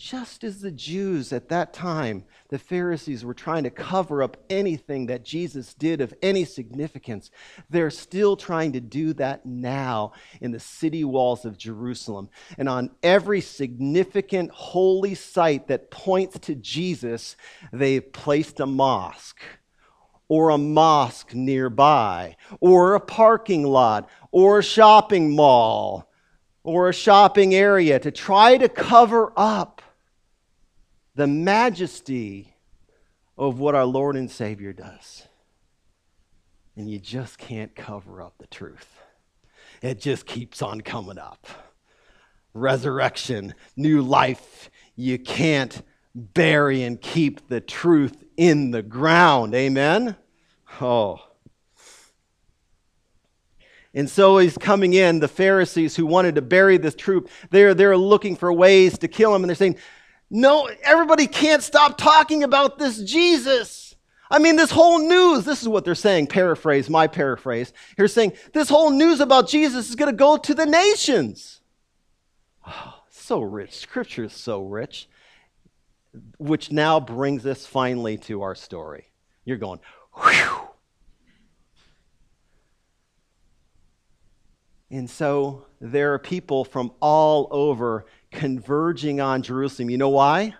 Just 0.09 0.43
as 0.43 0.59
the 0.59 0.71
Jews 0.71 1.31
at 1.31 1.49
that 1.49 1.71
time, 1.71 2.23
the 2.47 2.57
Pharisees 2.57 3.23
were 3.23 3.35
trying 3.35 3.63
to 3.65 3.69
cover 3.69 4.23
up 4.23 4.37
anything 4.49 5.05
that 5.05 5.23
Jesus 5.23 5.75
did 5.75 6.01
of 6.01 6.15
any 6.23 6.45
significance, 6.45 7.29
they're 7.69 7.91
still 7.91 8.35
trying 8.35 8.71
to 8.71 8.79
do 8.79 9.13
that 9.13 9.45
now 9.45 10.13
in 10.41 10.49
the 10.49 10.59
city 10.59 11.03
walls 11.03 11.45
of 11.45 11.59
Jerusalem. 11.59 12.29
And 12.57 12.67
on 12.67 12.89
every 13.03 13.39
significant 13.39 14.49
holy 14.49 15.13
site 15.13 15.67
that 15.67 15.91
points 15.91 16.39
to 16.39 16.55
Jesus, 16.55 17.35
they've 17.71 18.11
placed 18.11 18.59
a 18.59 18.65
mosque 18.65 19.43
or 20.27 20.49
a 20.49 20.57
mosque 20.57 21.35
nearby, 21.35 22.35
or 22.59 22.95
a 22.95 22.99
parking 22.99 23.61
lot, 23.63 24.09
or 24.31 24.57
a 24.57 24.63
shopping 24.63 25.35
mall, 25.35 26.09
or 26.63 26.89
a 26.89 26.93
shopping 26.93 27.53
area 27.53 27.99
to 27.99 28.09
try 28.09 28.57
to 28.57 28.69
cover 28.69 29.31
up 29.37 29.78
the 31.19 31.27
majesty 31.27 32.55
of 33.37 33.59
what 33.59 33.75
our 33.75 33.83
Lord 33.83 34.15
and 34.15 34.31
Savior 34.31 34.71
does. 34.71 35.27
And 36.77 36.89
you 36.89 36.97
just 36.97 37.37
can't 37.37 37.75
cover 37.75 38.21
up 38.21 38.35
the 38.37 38.47
truth. 38.47 38.87
It 39.81 39.99
just 39.99 40.25
keeps 40.25 40.61
on 40.61 40.79
coming 40.79 41.17
up. 41.17 41.45
Resurrection, 42.53 43.53
new 43.75 44.01
life. 44.01 44.69
You 44.95 45.19
can't 45.19 45.81
bury 46.15 46.83
and 46.83 47.01
keep 47.01 47.49
the 47.49 47.59
truth 47.59 48.23
in 48.37 48.71
the 48.71 48.81
ground. 48.81 49.53
Amen? 49.55 50.15
Oh. 50.79 51.19
And 53.93 54.09
so 54.09 54.37
he's 54.37 54.57
coming 54.57 54.93
in, 54.93 55.19
the 55.19 55.27
Pharisees 55.27 55.97
who 55.97 56.05
wanted 56.05 56.35
to 56.35 56.41
bury 56.41 56.77
this 56.77 56.95
truth, 56.95 57.29
they're, 57.49 57.73
they're 57.73 57.97
looking 57.97 58.37
for 58.37 58.53
ways 58.53 58.97
to 58.99 59.09
kill 59.09 59.35
him. 59.35 59.43
And 59.43 59.49
they're 59.49 59.55
saying, 59.55 59.75
no, 60.29 60.69
everybody 60.83 61.27
can't 61.27 61.63
stop 61.63 61.97
talking 61.97 62.43
about 62.43 62.77
this 62.77 63.01
Jesus. 63.03 63.95
I 64.31 64.37
mean, 64.37 64.57
this 64.57 64.69
whole 64.69 64.99
news, 64.99 65.43
this 65.43 65.61
is 65.61 65.67
what 65.67 65.85
they're 65.85 65.95
saying, 65.95 66.27
paraphrase, 66.27 66.89
my 66.89 67.07
paraphrase. 67.07 67.73
Here 67.97 68.07
saying, 68.07 68.33
this 68.53 68.69
whole 68.69 68.91
news 68.91 69.19
about 69.19 69.47
Jesus 69.47 69.89
is 69.89 69.95
going 69.95 70.11
to 70.11 70.15
go 70.15 70.37
to 70.37 70.53
the 70.53 70.67
nations. 70.67 71.61
Oh, 72.67 73.01
so 73.09 73.41
rich. 73.41 73.75
Scripture 73.75 74.25
is 74.25 74.33
so 74.33 74.63
rich. 74.63 75.09
Which 76.37 76.71
now 76.71 76.99
brings 76.99 77.45
us 77.45 77.65
finally 77.65 78.17
to 78.19 78.43
our 78.43 78.55
story. 78.55 79.05
You're 79.45 79.57
going, 79.57 79.79
whew. 80.13 80.67
And 84.91 85.09
so 85.09 85.65
there 85.79 86.13
are 86.13 86.19
people 86.19 86.65
from 86.65 86.91
all 86.99 87.47
over 87.51 88.05
converging 88.31 89.19
on 89.19 89.41
Jerusalem. 89.41 89.89
You 89.89 89.97
know 89.97 90.09
why? 90.09 90.55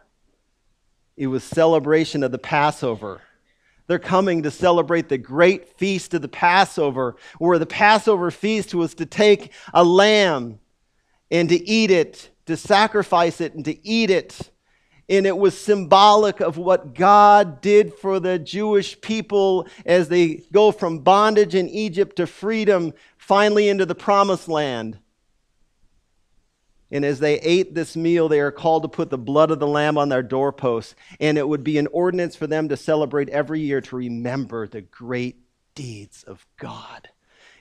It 1.15 1.27
was 1.27 1.43
celebration 1.43 2.23
of 2.23 2.31
the 2.31 2.37
Passover. 2.37 3.21
They're 3.87 3.99
coming 3.99 4.43
to 4.43 4.51
celebrate 4.51 5.09
the 5.09 5.17
great 5.17 5.77
feast 5.77 6.13
of 6.13 6.21
the 6.21 6.27
Passover, 6.27 7.15
where 7.39 7.57
the 7.57 7.65
Passover 7.65 8.29
feast 8.29 8.75
was 8.75 8.93
to 8.95 9.05
take 9.05 9.51
a 9.73 9.83
lamb 9.83 10.59
and 11.31 11.49
to 11.49 11.67
eat 11.67 11.91
it, 11.91 12.29
to 12.45 12.55
sacrifice 12.55 13.41
it 13.41 13.55
and 13.55 13.65
to 13.65 13.87
eat 13.87 14.09
it. 14.09 14.51
And 15.09 15.25
it 15.25 15.35
was 15.35 15.59
symbolic 15.59 16.39
of 16.39 16.57
what 16.57 16.93
God 16.93 17.61
did 17.61 17.95
for 17.95 18.19
the 18.19 18.37
Jewish 18.37 19.01
people 19.01 19.67
as 19.85 20.07
they 20.07 20.43
go 20.51 20.71
from 20.71 20.99
bondage 20.99 21.55
in 21.55 21.67
Egypt 21.67 22.17
to 22.17 22.27
freedom, 22.27 22.93
finally 23.17 23.69
into 23.69 23.87
the 23.87 23.95
promised 23.95 24.47
land. 24.47 24.99
And 26.91 27.05
as 27.05 27.19
they 27.19 27.39
ate 27.41 27.75
this 27.75 27.95
meal, 27.95 28.27
they 28.27 28.39
are 28.39 28.51
called 28.51 28.83
to 28.83 28.89
put 28.89 29.09
the 29.09 29.17
blood 29.17 29.51
of 29.51 29.59
the 29.59 29.67
Lamb 29.67 29.97
on 29.97 30.09
their 30.09 30.23
doorposts. 30.23 30.95
And 31.19 31.37
it 31.37 31.47
would 31.47 31.63
be 31.63 31.77
an 31.77 31.87
ordinance 31.87 32.35
for 32.35 32.47
them 32.47 32.69
to 32.69 32.77
celebrate 32.77 33.29
every 33.29 33.61
year 33.61 33.81
to 33.81 33.95
remember 33.95 34.67
the 34.67 34.81
great 34.81 35.37
deeds 35.75 36.23
of 36.23 36.45
God. 36.57 37.09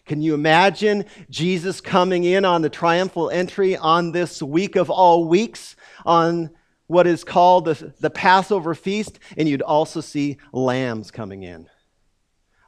Can 0.07 0.23
you 0.23 0.33
imagine 0.33 1.05
Jesus 1.29 1.83
coming 1.83 2.25
in 2.25 2.47
on 2.47 2.63
the 2.63 2.71
triumphal 2.71 3.29
entry 3.29 3.77
on 3.77 4.13
this 4.13 4.43
week 4.43 4.75
of 4.75 4.89
all 4.89 5.27
weeks, 5.27 5.77
on 6.07 6.49
what 6.87 7.07
is 7.07 7.23
called 7.25 7.67
the, 7.67 7.93
the 8.01 8.09
Passover 8.09 8.75
feast? 8.75 9.19
And 9.37 9.47
you'd 9.47 9.61
also 9.61 10.01
see 10.01 10.39
lambs 10.51 11.11
coming 11.11 11.43
in. 11.43 11.69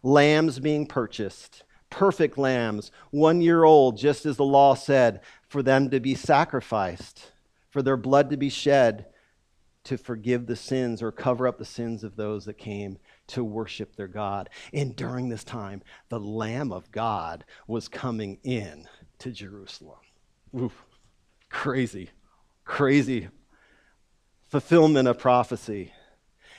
Lambs 0.03 0.59
being 0.59 0.87
purchased, 0.87 1.65
perfect 1.89 2.37
lambs, 2.37 2.91
one 3.11 3.41
year 3.41 3.65
old, 3.65 3.97
just 3.97 4.27
as 4.27 4.37
the 4.37 4.45
law 4.45 4.75
said, 4.75 5.23
for 5.51 5.65
them 5.65 5.91
to 5.91 5.99
be 5.99 6.15
sacrificed, 6.15 7.33
for 7.71 7.83
their 7.83 7.97
blood 7.97 8.31
to 8.31 8.37
be 8.37 8.49
shed 8.49 9.07
to 9.83 9.99
forgive 9.99 10.47
the 10.47 10.55
sins 10.55 11.03
or 11.03 11.11
cover 11.11 11.49
up 11.49 11.59
the 11.59 11.65
sins 11.65 12.05
of 12.05 12.15
those 12.15 12.45
that 12.45 12.57
came 12.57 12.99
to 13.27 13.43
worship 13.43 13.97
their 13.97 14.07
God. 14.07 14.49
And 14.73 14.95
during 14.95 15.29
this 15.29 15.43
time, 15.43 15.83
the 16.09 16.21
Lamb 16.21 16.71
of 16.71 16.93
God 16.93 17.45
was 17.67 17.89
coming 17.89 18.39
in 18.45 18.87
to 19.19 19.33
Jerusalem. 19.33 19.99
Oof, 20.57 20.85
crazy, 21.49 22.11
crazy 22.65 23.29
fulfillment 24.47 25.09
of 25.09 25.19
prophecy. 25.19 25.93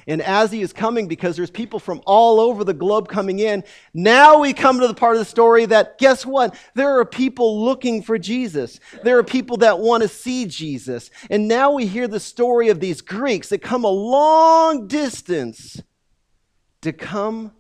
And 0.08 0.22
as 0.22 0.52
he 0.52 0.62
is 0.62 0.74
coming, 0.74 1.08
because 1.08 1.36
there's 1.36 1.52
people 1.52 1.80
from 1.80 2.02
all 2.06 2.40
over 2.40 2.64
the 2.64 2.74
globe 2.74 3.08
coming 3.08 3.40
in, 3.40 3.64
now 3.94 4.40
we 4.40 4.54
come 4.54 4.80
to 4.80 4.88
the 4.88 4.94
part 4.94 5.14
of 5.16 5.20
the 5.20 5.26
story 5.26 5.66
that, 5.68 5.98
guess 5.98 6.26
what? 6.26 6.56
There 6.74 7.00
are 7.00 7.06
people 7.06 7.64
looking 7.64 8.02
for 8.02 8.18
Jesus. 8.18 8.80
There 9.04 9.18
are 9.18 9.24
people 9.24 9.58
that 9.58 9.80
want 9.80 10.04
to 10.04 10.10
see 10.10 10.46
Jesus. 10.46 11.12
And 11.30 11.48
now 11.48 11.72
we 11.72 11.86
hear 11.86 12.08
the 12.08 12.20
story 12.20 12.70
of 12.70 12.80
these 12.80 13.02
Greeks 13.02 13.50
that 13.50 13.62
come 13.62 13.84
a 13.84 13.90
long 13.90 14.88
distance 14.88 15.82
to 16.82 16.92
come 16.92 17.52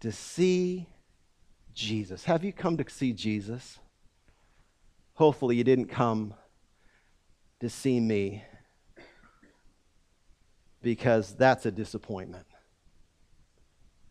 to 0.00 0.10
see 0.10 0.88
Jesus. 1.74 2.24
Have 2.24 2.44
you 2.44 2.52
come 2.52 2.76
to 2.76 2.84
see 2.88 3.12
Jesus? 3.12 3.78
Hopefully, 5.14 5.56
you 5.56 5.64
didn't 5.64 5.86
come 5.86 6.34
to 7.60 7.68
see 7.68 8.00
me 8.00 8.42
because 10.82 11.34
that's 11.34 11.64
a 11.66 11.70
disappointment. 11.70 12.46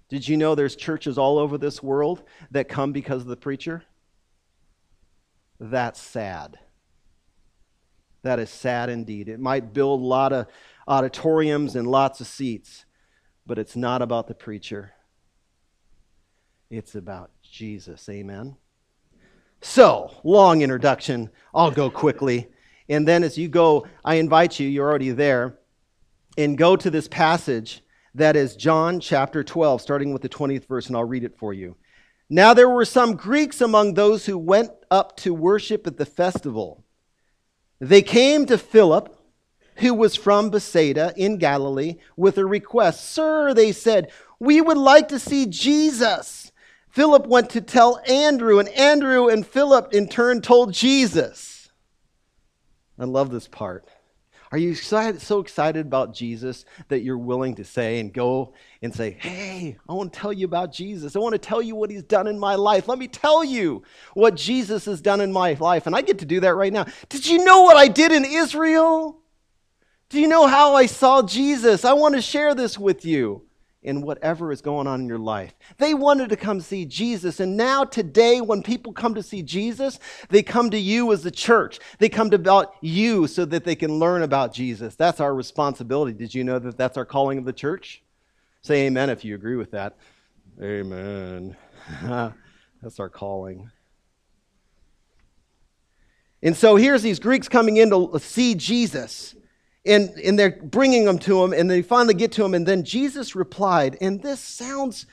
Did 0.09 0.27
you 0.27 0.35
know 0.35 0.55
there's 0.55 0.75
churches 0.75 1.17
all 1.17 1.37
over 1.37 1.57
this 1.57 1.81
world 1.81 2.23
that 2.51 2.67
come 2.67 2.91
because 2.91 3.21
of 3.21 3.27
the 3.27 3.37
preacher? 3.37 3.83
That's 5.59 6.01
sad. 6.01 6.59
That 8.23 8.39
is 8.39 8.49
sad 8.49 8.89
indeed. 8.89 9.29
It 9.29 9.39
might 9.39 9.73
build 9.73 10.01
a 10.01 10.05
lot 10.05 10.33
of 10.33 10.47
auditoriums 10.87 11.75
and 11.75 11.87
lots 11.87 12.19
of 12.19 12.27
seats, 12.27 12.85
but 13.45 13.57
it's 13.57 13.75
not 13.75 14.01
about 14.01 14.27
the 14.27 14.33
preacher. 14.33 14.91
It's 16.69 16.95
about 16.95 17.31
Jesus. 17.41 18.07
Amen. 18.09 18.57
So, 19.61 20.19
long 20.23 20.61
introduction. 20.61 21.29
I'll 21.53 21.71
go 21.71 21.89
quickly. 21.89 22.49
And 22.89 23.07
then 23.07 23.23
as 23.23 23.37
you 23.37 23.47
go, 23.47 23.87
I 24.03 24.15
invite 24.15 24.59
you, 24.59 24.67
you're 24.67 24.89
already 24.89 25.11
there 25.11 25.57
and 26.37 26.57
go 26.57 26.75
to 26.75 26.89
this 26.89 27.07
passage 27.07 27.81
that 28.15 28.35
is 28.35 28.55
John 28.55 28.99
chapter 28.99 29.43
12, 29.43 29.81
starting 29.81 30.13
with 30.13 30.21
the 30.21 30.29
20th 30.29 30.67
verse, 30.67 30.87
and 30.87 30.95
I'll 30.95 31.03
read 31.03 31.23
it 31.23 31.37
for 31.37 31.53
you. 31.53 31.75
Now 32.29 32.53
there 32.53 32.69
were 32.69 32.85
some 32.85 33.15
Greeks 33.15 33.61
among 33.61 33.93
those 33.93 34.25
who 34.25 34.37
went 34.37 34.71
up 34.89 35.17
to 35.17 35.33
worship 35.33 35.87
at 35.87 35.97
the 35.97 36.05
festival. 36.05 36.83
They 37.79 38.01
came 38.01 38.45
to 38.45 38.57
Philip, 38.57 39.17
who 39.75 39.93
was 39.93 40.15
from 40.15 40.49
Bethsaida 40.49 41.13
in 41.15 41.37
Galilee, 41.37 41.97
with 42.15 42.37
a 42.37 42.45
request. 42.45 43.09
Sir, 43.09 43.53
they 43.53 43.71
said, 43.71 44.11
we 44.39 44.61
would 44.61 44.77
like 44.77 45.07
to 45.09 45.19
see 45.19 45.45
Jesus. 45.45 46.51
Philip 46.89 47.27
went 47.27 47.49
to 47.51 47.61
tell 47.61 48.01
Andrew, 48.07 48.59
and 48.59 48.69
Andrew 48.69 49.29
and 49.29 49.47
Philip 49.47 49.93
in 49.93 50.07
turn 50.07 50.41
told 50.41 50.73
Jesus. 50.73 51.69
I 52.99 53.05
love 53.05 53.31
this 53.31 53.47
part. 53.47 53.87
Are 54.51 54.57
you 54.57 54.75
so 54.75 55.39
excited 55.39 55.85
about 55.85 56.13
Jesus 56.13 56.65
that 56.89 57.03
you're 57.03 57.17
willing 57.17 57.55
to 57.55 57.63
say 57.63 58.01
and 58.01 58.11
go 58.11 58.53
and 58.81 58.93
say, 58.93 59.11
Hey, 59.11 59.77
I 59.87 59.93
want 59.93 60.11
to 60.11 60.19
tell 60.19 60.33
you 60.33 60.45
about 60.45 60.73
Jesus. 60.73 61.15
I 61.15 61.19
want 61.19 61.33
to 61.33 61.39
tell 61.39 61.61
you 61.61 61.73
what 61.75 61.89
he's 61.89 62.03
done 62.03 62.27
in 62.27 62.37
my 62.37 62.55
life. 62.55 62.89
Let 62.89 62.99
me 62.99 63.07
tell 63.07 63.45
you 63.45 63.83
what 64.13 64.35
Jesus 64.35 64.83
has 64.85 64.99
done 64.99 65.21
in 65.21 65.31
my 65.31 65.53
life. 65.53 65.87
And 65.87 65.95
I 65.95 66.01
get 66.01 66.19
to 66.19 66.25
do 66.25 66.41
that 66.41 66.55
right 66.55 66.73
now. 66.73 66.85
Did 67.07 67.25
you 67.25 67.45
know 67.45 67.61
what 67.61 67.77
I 67.77 67.87
did 67.87 68.11
in 68.11 68.25
Israel? 68.25 69.21
Do 70.09 70.19
you 70.19 70.27
know 70.27 70.47
how 70.47 70.75
I 70.75 70.85
saw 70.85 71.21
Jesus? 71.21 71.85
I 71.85 71.93
want 71.93 72.15
to 72.15 72.21
share 72.21 72.53
this 72.53 72.77
with 72.77 73.05
you 73.05 73.43
in 73.83 74.01
whatever 74.01 74.51
is 74.51 74.61
going 74.61 74.85
on 74.85 75.01
in 75.01 75.07
your 75.07 75.17
life. 75.17 75.53
They 75.77 75.93
wanted 75.93 76.29
to 76.29 76.35
come 76.35 76.61
see 76.61 76.85
Jesus. 76.85 77.39
And 77.39 77.57
now, 77.57 77.83
today, 77.83 78.39
when 78.39 78.61
people 78.61 78.93
come 78.93 79.15
to 79.15 79.23
see 79.23 79.41
Jesus, 79.41 79.99
they 80.29 80.43
come 80.43 80.69
to 80.69 80.77
you 80.77 81.11
as 81.11 81.23
the 81.23 81.31
church. 81.31 81.79
They 81.97 82.09
come 82.09 82.29
to 82.29 82.37
about 82.41 82.75
you 82.81 83.27
so 83.27 83.45
that 83.45 83.63
they 83.63 83.75
can 83.75 83.99
learn 83.99 84.21
about 84.23 84.53
Jesus. 84.53 84.95
That's 84.95 85.19
our 85.19 85.33
responsibility. 85.33 86.13
Did 86.13 86.35
you 86.35 86.43
know 86.43 86.59
that 86.59 86.77
that's 86.77 86.97
our 86.97 87.05
calling 87.05 87.37
of 87.37 87.45
the 87.45 87.53
church? 87.53 88.03
Say 88.61 88.85
amen 88.85 89.09
if 89.09 89.25
you 89.25 89.33
agree 89.35 89.55
with 89.55 89.71
that. 89.71 89.95
Amen. 90.61 91.55
that's 92.81 92.99
our 92.99 93.09
calling. 93.09 93.71
And 96.43 96.57
so 96.57 96.75
here's 96.75 97.03
these 97.03 97.19
Greeks 97.19 97.47
coming 97.47 97.77
in 97.77 97.89
to 97.91 98.19
see 98.19 98.55
Jesus 98.55 99.35
and, 99.85 100.09
and 100.19 100.37
they're 100.37 100.59
bringing 100.63 101.05
them 101.05 101.19
to 101.19 101.43
him, 101.43 101.53
and 101.53 101.69
they 101.69 101.81
finally 101.81 102.13
get 102.13 102.31
to 102.33 102.45
him, 102.45 102.53
and 102.53 102.67
then 102.67 102.83
Jesus 102.83 103.35
replied, 103.35 103.97
and 104.01 104.21
this 104.21 104.39
sounds 104.39 105.05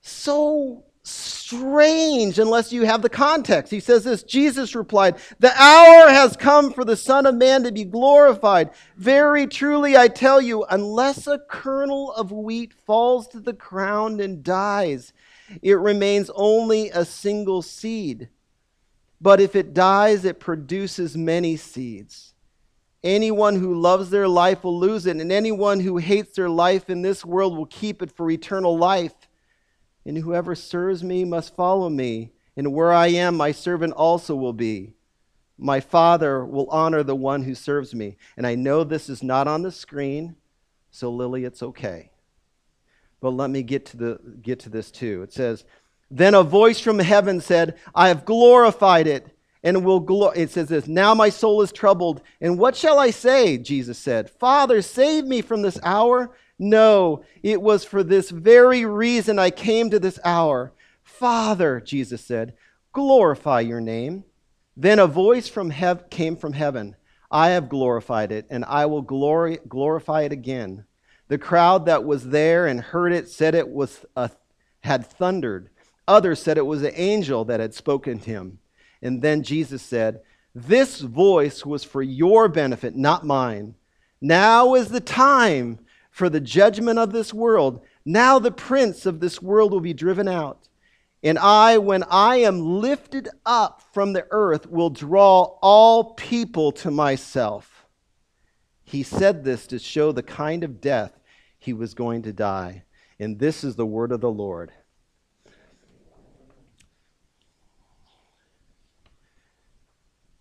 so 0.00 0.84
strange 1.02 2.38
unless 2.38 2.72
you 2.72 2.84
have 2.84 3.02
the 3.02 3.08
context. 3.08 3.70
He 3.70 3.80
says 3.80 4.04
this 4.04 4.22
Jesus 4.22 4.74
replied, 4.74 5.16
The 5.38 5.52
hour 5.60 6.08
has 6.08 6.36
come 6.36 6.72
for 6.72 6.84
the 6.84 6.96
Son 6.96 7.26
of 7.26 7.34
Man 7.34 7.62
to 7.64 7.72
be 7.72 7.84
glorified. 7.84 8.70
Very 8.96 9.46
truly, 9.46 9.96
I 9.96 10.08
tell 10.08 10.40
you, 10.40 10.64
unless 10.64 11.26
a 11.26 11.38
kernel 11.38 12.12
of 12.12 12.32
wheat 12.32 12.72
falls 12.72 13.28
to 13.28 13.40
the 13.40 13.52
ground 13.52 14.20
and 14.20 14.42
dies, 14.42 15.12
it 15.62 15.74
remains 15.74 16.30
only 16.34 16.90
a 16.90 17.04
single 17.04 17.62
seed. 17.62 18.28
But 19.20 19.40
if 19.40 19.54
it 19.54 19.74
dies, 19.74 20.24
it 20.24 20.40
produces 20.40 21.16
many 21.16 21.56
seeds. 21.56 22.33
Anyone 23.04 23.56
who 23.56 23.78
loves 23.78 24.08
their 24.08 24.26
life 24.26 24.64
will 24.64 24.78
lose 24.78 25.04
it, 25.04 25.18
and 25.18 25.30
anyone 25.30 25.80
who 25.80 25.98
hates 25.98 26.34
their 26.34 26.48
life 26.48 26.88
in 26.88 27.02
this 27.02 27.22
world 27.22 27.54
will 27.54 27.66
keep 27.66 28.00
it 28.00 28.10
for 28.10 28.30
eternal 28.30 28.78
life. 28.78 29.12
And 30.06 30.16
whoever 30.16 30.54
serves 30.54 31.04
me 31.04 31.22
must 31.26 31.54
follow 31.54 31.90
me, 31.90 32.32
and 32.56 32.72
where 32.72 32.94
I 32.94 33.08
am, 33.08 33.36
my 33.36 33.52
servant 33.52 33.92
also 33.92 34.34
will 34.34 34.54
be. 34.54 34.94
My 35.58 35.80
Father 35.80 36.46
will 36.46 36.68
honor 36.70 37.02
the 37.02 37.14
one 37.14 37.42
who 37.42 37.54
serves 37.54 37.94
me. 37.94 38.16
And 38.38 38.46
I 38.46 38.54
know 38.54 38.84
this 38.84 39.10
is 39.10 39.22
not 39.22 39.46
on 39.46 39.60
the 39.60 39.70
screen, 39.70 40.36
so 40.90 41.10
Lily, 41.10 41.44
it's 41.44 41.62
okay. 41.62 42.10
But 43.20 43.30
let 43.30 43.50
me 43.50 43.62
get 43.62 43.84
to, 43.86 43.96
the, 43.98 44.20
get 44.40 44.60
to 44.60 44.70
this 44.70 44.90
too. 44.90 45.22
It 45.22 45.32
says, 45.32 45.66
Then 46.10 46.32
a 46.32 46.42
voice 46.42 46.80
from 46.80 46.98
heaven 46.98 47.42
said, 47.42 47.78
I 47.94 48.08
have 48.08 48.24
glorified 48.24 49.06
it 49.06 49.33
and 49.64 49.82
will 49.84 49.98
glo- 49.98 50.30
it 50.30 50.50
says 50.50 50.68
this 50.68 50.86
now 50.86 51.14
my 51.14 51.30
soul 51.30 51.62
is 51.62 51.72
troubled 51.72 52.20
and 52.40 52.58
what 52.58 52.76
shall 52.76 52.98
i 53.00 53.10
say? 53.10 53.58
Jesus 53.58 53.98
said 53.98 54.30
father 54.30 54.80
save 54.82 55.24
me 55.24 55.40
from 55.40 55.62
this 55.62 55.78
hour. 55.82 56.36
No 56.58 57.24
it 57.42 57.60
was 57.60 57.82
for 57.84 58.04
this 58.04 58.30
very 58.30 58.84
reason 58.84 59.38
i 59.40 59.50
came 59.50 59.90
to 59.90 59.98
this 59.98 60.20
hour. 60.24 60.72
Father 61.02 61.80
jesus 61.80 62.24
said 62.24 62.54
glorify 62.92 63.60
your 63.60 63.80
name. 63.80 64.22
Then 64.76 64.98
a 64.98 65.06
voice 65.06 65.48
from 65.48 65.70
hev- 65.70 66.10
came 66.10 66.36
from 66.36 66.52
heaven. 66.52 66.94
I 67.30 67.48
have 67.50 67.68
glorified 67.68 68.30
it 68.30 68.46
and 68.50 68.64
i 68.66 68.86
will 68.86 69.02
glory- 69.02 69.58
glorify 69.66 70.22
it 70.22 70.32
again. 70.32 70.84
The 71.28 71.38
crowd 71.38 71.86
that 71.86 72.04
was 72.04 72.28
there 72.28 72.66
and 72.66 72.80
heard 72.80 73.12
it 73.12 73.30
said 73.30 73.54
it 73.54 73.70
was 73.70 74.04
a, 74.14 74.30
had 74.80 75.06
thundered. 75.06 75.70
Others 76.06 76.42
said 76.42 76.58
it 76.58 76.66
was 76.66 76.82
an 76.82 76.92
angel 76.94 77.46
that 77.46 77.60
had 77.60 77.72
spoken 77.72 78.18
to 78.18 78.30
him 78.30 78.58
And 79.04 79.20
then 79.20 79.42
Jesus 79.42 79.82
said, 79.82 80.22
This 80.54 81.00
voice 81.00 81.64
was 81.64 81.84
for 81.84 82.02
your 82.02 82.48
benefit, 82.48 82.96
not 82.96 83.24
mine. 83.24 83.74
Now 84.20 84.74
is 84.74 84.88
the 84.88 85.00
time 85.00 85.78
for 86.10 86.30
the 86.30 86.40
judgment 86.40 86.98
of 86.98 87.12
this 87.12 87.34
world. 87.34 87.84
Now 88.04 88.38
the 88.38 88.50
prince 88.50 89.04
of 89.04 89.20
this 89.20 89.42
world 89.42 89.72
will 89.72 89.80
be 89.80 89.92
driven 89.92 90.26
out. 90.26 90.68
And 91.22 91.38
I, 91.38 91.78
when 91.78 92.02
I 92.04 92.36
am 92.36 92.80
lifted 92.80 93.28
up 93.46 93.82
from 93.92 94.12
the 94.12 94.26
earth, 94.30 94.66
will 94.68 94.90
draw 94.90 95.56
all 95.62 96.14
people 96.14 96.72
to 96.72 96.90
myself. 96.90 97.86
He 98.84 99.02
said 99.02 99.44
this 99.44 99.66
to 99.68 99.78
show 99.78 100.12
the 100.12 100.22
kind 100.22 100.64
of 100.64 100.80
death 100.80 101.18
he 101.58 101.72
was 101.72 101.94
going 101.94 102.22
to 102.22 102.32
die. 102.32 102.84
And 103.18 103.38
this 103.38 103.64
is 103.64 103.76
the 103.76 103.86
word 103.86 104.12
of 104.12 104.20
the 104.20 104.30
Lord. 104.30 104.72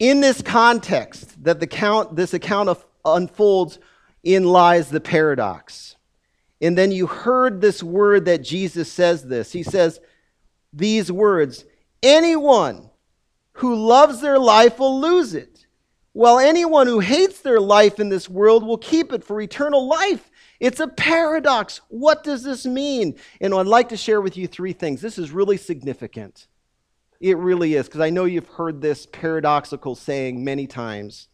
In 0.03 0.19
this 0.19 0.41
context 0.41 1.41
that 1.45 1.61
the 1.61 1.65
count, 1.65 2.17
this 2.17 2.33
account 2.33 2.67
of, 2.67 2.85
unfolds 3.05 3.79
in 4.21 4.43
lies 4.43 4.89
the 4.89 4.99
paradox. 4.99 5.95
And 6.61 6.77
then 6.77 6.91
you 6.91 7.07
heard 7.07 7.61
this 7.61 7.81
word 7.81 8.25
that 8.25 8.43
Jesus 8.43 8.91
says 8.91 9.23
this. 9.23 9.53
He 9.53 9.63
says, 9.63 10.01
these 10.73 11.09
words 11.09 11.63
Anyone 12.01 12.89
who 13.53 13.75
loves 13.75 14.19
their 14.19 14.37
life 14.37 14.77
will 14.77 14.99
lose 14.99 15.35
it, 15.35 15.67
while 16.11 16.37
anyone 16.37 16.87
who 16.87 16.99
hates 16.99 17.39
their 17.39 17.61
life 17.61 17.97
in 17.97 18.09
this 18.09 18.27
world 18.27 18.65
will 18.65 18.77
keep 18.77 19.13
it 19.13 19.23
for 19.23 19.39
eternal 19.39 19.87
life. 19.87 20.29
It's 20.59 20.81
a 20.81 20.89
paradox. 20.89 21.79
What 21.87 22.25
does 22.25 22.43
this 22.43 22.65
mean? 22.65 23.15
And 23.39 23.53
I'd 23.53 23.67
like 23.67 23.87
to 23.87 23.97
share 23.97 24.19
with 24.19 24.35
you 24.35 24.47
three 24.47 24.73
things. 24.73 24.99
This 24.99 25.17
is 25.17 25.31
really 25.31 25.55
significant. 25.55 26.47
It 27.23 27.37
really 27.37 27.75
is, 27.75 27.85
because 27.85 28.01
I 28.01 28.09
know 28.09 28.25
you've 28.25 28.49
heard 28.49 28.81
this 28.81 29.05
paradoxical 29.05 29.95
saying 29.95 30.43
many 30.43 30.67
times. 30.67 31.29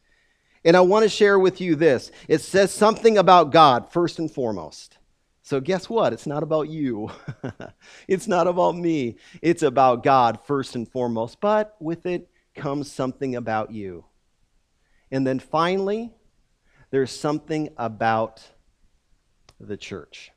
And 0.64 0.78
I 0.78 0.82
want 0.82 1.02
to 1.02 1.10
share 1.10 1.40
with 1.40 1.60
you 1.60 1.76
this 1.76 2.12
it 2.28 2.42
says 2.42 2.72
something 2.72 3.18
about 3.18 3.52
God, 3.52 3.92
first 3.92 4.20
and 4.20 4.30
foremost. 4.30 5.00
So, 5.42 5.60
guess 5.60 5.90
what? 5.90 6.14
It's 6.14 6.28
not 6.28 6.44
about 6.44 6.70
you. 6.70 7.10
it's 8.08 8.28
not 8.28 8.46
about 8.46 8.76
me. 8.76 9.18
It's 9.42 9.64
about 9.64 10.04
God 10.04 10.40
first 10.46 10.76
and 10.76 10.88
foremost. 10.88 11.42
But 11.42 11.76
with 11.80 12.06
it 12.06 12.30
comes 12.54 12.92
something 12.92 13.36
about 13.36 13.72
you. 13.72 14.06
And 15.10 15.26
then 15.26 15.40
finally, 15.40 16.14
there's 16.92 17.10
something 17.10 17.70
about 17.78 18.44
the 19.60 19.76
church 19.76 20.30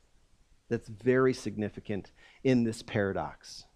that's 0.71 0.89
very 0.89 1.35
significant 1.35 2.11
in 2.43 2.65
this 2.65 2.81
paradox. 2.83 3.67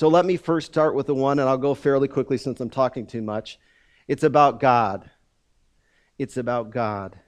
So, 0.00 0.08
let 0.08 0.24
me 0.24 0.38
first 0.38 0.66
start 0.66 0.94
with 0.94 1.08
the 1.08 1.14
one, 1.14 1.38
and 1.40 1.46
I'll 1.46 1.58
go 1.58 1.74
fairly 1.74 2.08
quickly 2.08 2.38
since 2.38 2.58
I'm 2.58 2.70
talking 2.70 3.06
too 3.06 3.20
much. 3.20 3.58
It's 4.08 4.22
about 4.22 4.58
God. 4.58 5.10
It's 6.18 6.38
about 6.38 6.70
God. 6.70 7.18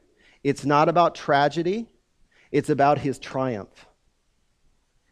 It's 0.42 0.64
not 0.64 0.88
about 0.88 1.14
tragedy. 1.14 1.86
It's 2.50 2.70
about 2.70 2.96
his 2.96 3.18
triumph. 3.18 3.84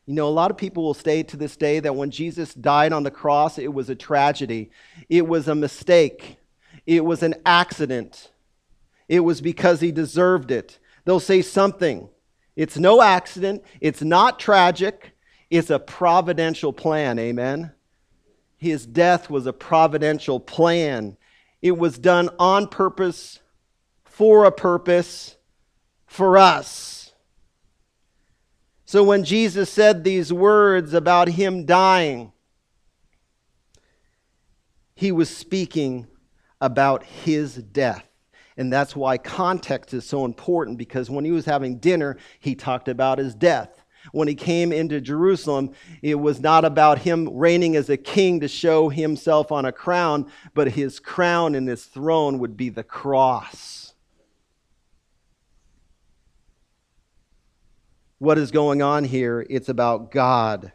You 0.06 0.14
know, 0.14 0.26
a 0.26 0.30
lot 0.30 0.50
of 0.50 0.56
people 0.56 0.84
will 0.84 0.94
say 0.94 1.22
to 1.22 1.36
this 1.36 1.54
day 1.54 1.80
that 1.80 1.94
when 1.94 2.10
Jesus 2.10 2.54
died 2.54 2.94
on 2.94 3.02
the 3.02 3.10
cross, 3.10 3.58
it 3.58 3.74
was 3.74 3.90
a 3.90 3.94
tragedy. 3.94 4.70
It 5.10 5.28
was 5.28 5.46
a 5.46 5.54
mistake. 5.54 6.38
It 6.86 7.04
was 7.04 7.22
an 7.22 7.34
accident. 7.44 8.30
It 9.06 9.20
was 9.20 9.42
because 9.42 9.82
he 9.82 9.92
deserved 9.92 10.50
it. 10.50 10.78
They'll 11.04 11.20
say 11.20 11.42
something. 11.42 12.08
It's 12.56 12.78
no 12.78 13.02
accident. 13.02 13.64
It's 13.82 14.00
not 14.00 14.38
tragic. 14.38 15.14
It's 15.50 15.70
a 15.70 15.78
providential 15.78 16.72
plan. 16.72 17.18
Amen. 17.18 17.72
His 18.56 18.86
death 18.86 19.28
was 19.28 19.46
a 19.46 19.52
providential 19.52 20.38
plan. 20.38 21.16
It 21.60 21.76
was 21.76 21.98
done 21.98 22.30
on 22.38 22.68
purpose, 22.68 23.40
for 24.04 24.44
a 24.44 24.52
purpose, 24.52 25.36
for 26.06 26.38
us. 26.38 27.12
So 28.84 29.04
when 29.04 29.24
Jesus 29.24 29.70
said 29.70 30.02
these 30.02 30.32
words 30.32 30.94
about 30.94 31.28
him 31.28 31.64
dying, 31.64 32.32
he 34.94 35.12
was 35.12 35.34
speaking 35.34 36.06
about 36.60 37.04
his 37.04 37.54
death. 37.54 38.06
And 38.56 38.70
that's 38.70 38.94
why 38.94 39.16
context 39.16 39.94
is 39.94 40.04
so 40.04 40.24
important 40.24 40.76
because 40.76 41.08
when 41.08 41.24
he 41.24 41.30
was 41.30 41.46
having 41.46 41.78
dinner, 41.78 42.18
he 42.40 42.54
talked 42.54 42.88
about 42.88 43.18
his 43.18 43.34
death. 43.34 43.79
When 44.12 44.28
he 44.28 44.34
came 44.34 44.72
into 44.72 45.00
Jerusalem, 45.00 45.72
it 46.02 46.16
was 46.16 46.40
not 46.40 46.64
about 46.64 46.98
him 46.98 47.28
reigning 47.36 47.76
as 47.76 47.90
a 47.90 47.96
king 47.96 48.40
to 48.40 48.48
show 48.48 48.88
himself 48.88 49.52
on 49.52 49.64
a 49.64 49.72
crown, 49.72 50.30
but 50.54 50.72
his 50.72 50.98
crown 50.98 51.54
and 51.54 51.68
his 51.68 51.84
throne 51.84 52.38
would 52.38 52.56
be 52.56 52.68
the 52.68 52.82
cross. 52.82 53.80
what 58.20 58.38
is 58.38 58.50
going 58.50 58.82
on 58.82 59.02
here. 59.02 59.44
It's 59.50 59.68
about 59.68 60.12
God. 60.12 60.72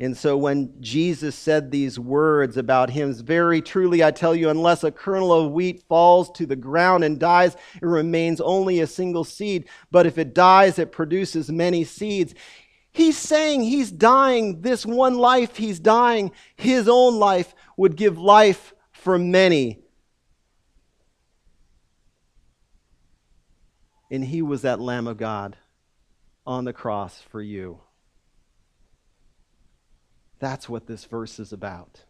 And 0.00 0.16
so 0.16 0.36
when 0.36 0.74
Jesus 0.80 1.36
said 1.36 1.70
these 1.70 1.96
words 1.96 2.56
about 2.56 2.90
him, 2.90 3.14
very 3.14 3.62
truly 3.62 4.02
I 4.02 4.10
tell 4.10 4.34
you, 4.34 4.50
unless 4.50 4.82
a 4.82 4.90
kernel 4.90 5.32
of 5.32 5.52
wheat 5.52 5.84
falls 5.88 6.28
to 6.32 6.44
the 6.44 6.56
ground 6.56 7.04
and 7.04 7.20
dies, 7.20 7.54
it 7.80 7.86
remains 7.86 8.40
only 8.40 8.80
a 8.80 8.86
single 8.88 9.22
seed. 9.22 9.68
But 9.92 10.06
if 10.06 10.18
it 10.18 10.34
dies, 10.34 10.80
it 10.80 10.90
produces 10.90 11.52
many 11.52 11.84
seeds. 11.84 12.34
He's 12.92 13.16
saying 13.16 13.62
he's 13.62 13.90
dying. 13.90 14.60
This 14.60 14.84
one 14.84 15.16
life 15.16 15.56
he's 15.56 15.80
dying, 15.80 16.30
his 16.56 16.88
own 16.88 17.18
life 17.18 17.54
would 17.76 17.96
give 17.96 18.18
life 18.18 18.74
for 18.90 19.18
many. 19.18 19.78
And 24.10 24.22
he 24.22 24.42
was 24.42 24.62
that 24.62 24.78
Lamb 24.78 25.06
of 25.06 25.16
God 25.16 25.56
on 26.46 26.66
the 26.66 26.72
cross 26.74 27.22
for 27.30 27.40
you. 27.40 27.80
That's 30.38 30.68
what 30.68 30.86
this 30.86 31.06
verse 31.06 31.38
is 31.38 31.52
about. 31.52 32.04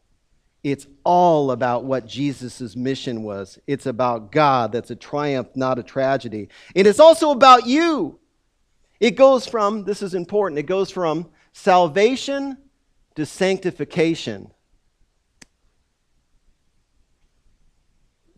It's 0.65 0.87
all 1.05 1.51
about 1.51 1.85
what 1.85 2.07
Jesus' 2.07 2.75
mission 2.75 3.23
was. 3.23 3.59
It's 3.67 3.87
about 3.87 4.33
God. 4.33 4.73
That's 4.73 4.91
a 4.91 4.97
triumph, 4.97 5.49
not 5.55 5.79
a 5.79 5.83
tragedy. 5.83 6.49
And 6.75 6.87
it's 6.87 7.01
also 7.01 7.31
about 7.31 7.67
you. 7.67 8.19
It 9.03 9.17
goes 9.17 9.49
from, 9.49 9.83
this 9.83 10.01
is 10.01 10.15
important, 10.15 10.61
it 10.61 10.67
goes 10.67 10.89
from 10.93 11.29
salvation 11.53 12.57
to 13.17 13.27
sanctification. 13.27 14.53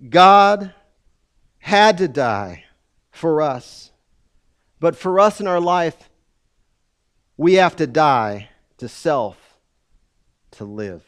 God 0.08 0.72
had 1.58 1.98
to 1.98 2.08
die 2.08 2.64
for 3.10 3.42
us. 3.42 3.92
But 4.80 4.96
for 4.96 5.20
us 5.20 5.38
in 5.38 5.46
our 5.46 5.60
life, 5.60 6.08
we 7.36 7.54
have 7.54 7.76
to 7.76 7.86
die 7.86 8.48
to 8.78 8.88
self 8.88 9.36
to 10.52 10.64
live. 10.64 11.04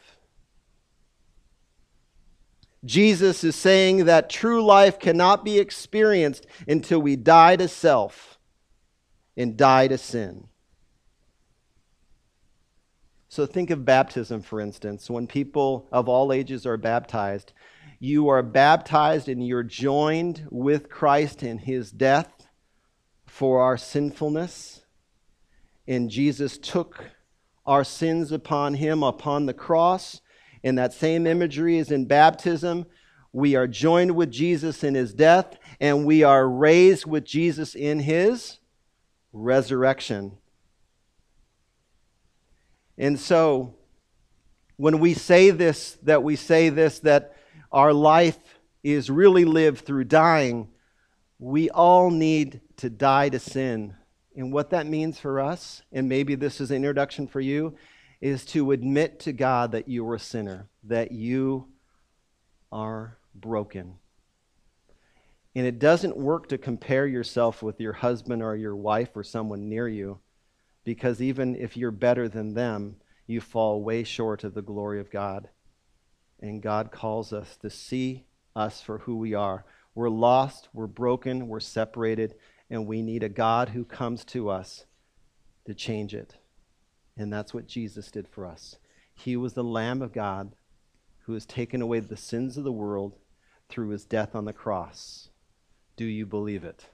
Jesus 2.85 3.43
is 3.43 3.55
saying 3.55 4.05
that 4.05 4.29
true 4.29 4.63
life 4.63 4.99
cannot 4.99 5.43
be 5.43 5.57
experienced 5.57 6.45
until 6.67 6.99
we 6.99 7.15
die 7.15 7.55
to 7.55 7.67
self 7.67 8.36
and 9.37 9.55
die 9.55 9.87
to 9.87 9.97
sin. 9.97 10.47
So 13.29 13.45
think 13.45 13.69
of 13.69 13.85
baptism, 13.85 14.41
for 14.41 14.59
instance. 14.59 15.09
When 15.09 15.27
people 15.27 15.87
of 15.91 16.09
all 16.09 16.33
ages 16.33 16.65
are 16.65 16.77
baptized, 16.77 17.53
you 17.99 18.29
are 18.29 18.41
baptized 18.41 19.29
and 19.29 19.45
you're 19.45 19.63
joined 19.63 20.47
with 20.49 20.89
Christ 20.89 21.43
in 21.43 21.59
his 21.59 21.91
death 21.91 22.47
for 23.25 23.61
our 23.61 23.77
sinfulness. 23.77 24.81
And 25.87 26.09
Jesus 26.09 26.57
took 26.57 27.11
our 27.65 27.83
sins 27.83 28.31
upon 28.31 28.75
him 28.75 29.03
upon 29.03 29.45
the 29.45 29.53
cross. 29.53 30.21
And 30.63 30.77
that 30.77 30.93
same 30.93 31.27
imagery 31.27 31.77
is 31.77 31.91
in 31.91 32.05
baptism. 32.05 32.85
We 33.33 33.55
are 33.55 33.67
joined 33.67 34.15
with 34.15 34.31
Jesus 34.31 34.83
in 34.83 34.95
his 34.95 35.13
death, 35.13 35.57
and 35.79 36.05
we 36.05 36.23
are 36.23 36.49
raised 36.49 37.05
with 37.05 37.23
Jesus 37.23 37.75
in 37.75 37.99
his 37.99 38.57
resurrection. 39.33 40.37
And 42.97 43.19
so, 43.19 43.75
when 44.77 44.99
we 44.99 45.13
say 45.13 45.51
this, 45.51 45.97
that 46.03 46.23
we 46.23 46.35
say 46.35 46.69
this, 46.69 46.99
that 46.99 47.35
our 47.71 47.93
life 47.93 48.37
is 48.83 49.09
really 49.09 49.45
lived 49.45 49.85
through 49.85 50.05
dying, 50.05 50.69
we 51.39 51.69
all 51.69 52.09
need 52.09 52.61
to 52.77 52.89
die 52.89 53.29
to 53.29 53.39
sin. 53.39 53.95
And 54.35 54.53
what 54.53 54.69
that 54.69 54.85
means 54.85 55.19
for 55.19 55.39
us, 55.39 55.81
and 55.91 56.07
maybe 56.07 56.35
this 56.35 56.61
is 56.61 56.69
an 56.69 56.77
introduction 56.77 57.27
for 57.27 57.41
you, 57.41 57.75
is 58.21 58.45
to 58.45 58.71
admit 58.71 59.19
to 59.21 59.33
God 59.33 59.71
that 59.71 59.87
you 59.87 60.07
are 60.07 60.15
a 60.15 60.19
sinner, 60.19 60.69
that 60.83 61.11
you 61.11 61.67
are 62.71 63.17
broken. 63.35 63.95
And 65.57 65.65
it 65.65 65.79
doesn't 65.79 66.15
work 66.15 66.49
to 66.49 66.59
compare 66.59 67.07
yourself 67.07 67.63
with 67.63 67.81
your 67.81 67.93
husband 67.93 68.43
or 68.43 68.55
your 68.55 68.75
wife 68.75 69.09
or 69.15 69.23
someone 69.23 69.67
near 69.67 69.87
you, 69.87 70.19
because 70.83 71.19
even 71.19 71.55
if 71.55 71.75
you're 71.75 71.89
better 71.89 72.29
than 72.29 72.53
them, 72.53 72.97
you 73.25 73.41
fall 73.41 73.81
way 73.81 74.03
short 74.03 74.43
of 74.43 74.53
the 74.53 74.61
glory 74.61 74.99
of 74.99 75.09
God. 75.09 75.49
and 76.39 76.61
God 76.61 76.91
calls 76.91 77.33
us 77.33 77.57
to 77.57 77.69
see 77.69 78.25
us 78.55 78.81
for 78.81 78.99
who 78.99 79.17
we 79.17 79.33
are. 79.33 79.65
We're 79.95 80.09
lost, 80.09 80.69
we're 80.73 80.87
broken, 80.87 81.47
we're 81.47 81.59
separated, 81.59 82.35
and 82.69 82.85
we 82.85 83.01
need 83.01 83.23
a 83.23 83.29
God 83.29 83.69
who 83.69 83.83
comes 83.83 84.23
to 84.25 84.49
us 84.49 84.85
to 85.65 85.73
change 85.73 86.13
it. 86.13 86.35
And 87.15 87.33
that's 87.33 87.53
what 87.53 87.67
Jesus 87.67 88.11
did 88.11 88.27
for 88.27 88.45
us. 88.45 88.77
He 89.13 89.35
was 89.35 89.53
the 89.53 89.63
Lamb 89.63 90.01
of 90.01 90.13
God 90.13 90.53
who 91.21 91.33
has 91.33 91.45
taken 91.45 91.81
away 91.81 91.99
the 91.99 92.15
sins 92.15 92.57
of 92.57 92.63
the 92.63 92.71
world 92.71 93.15
through 93.69 93.89
his 93.89 94.05
death 94.05 94.35
on 94.35 94.45
the 94.45 94.53
cross. 94.53 95.29
Do 95.97 96.05
you 96.05 96.25
believe 96.25 96.63
it? 96.63 96.85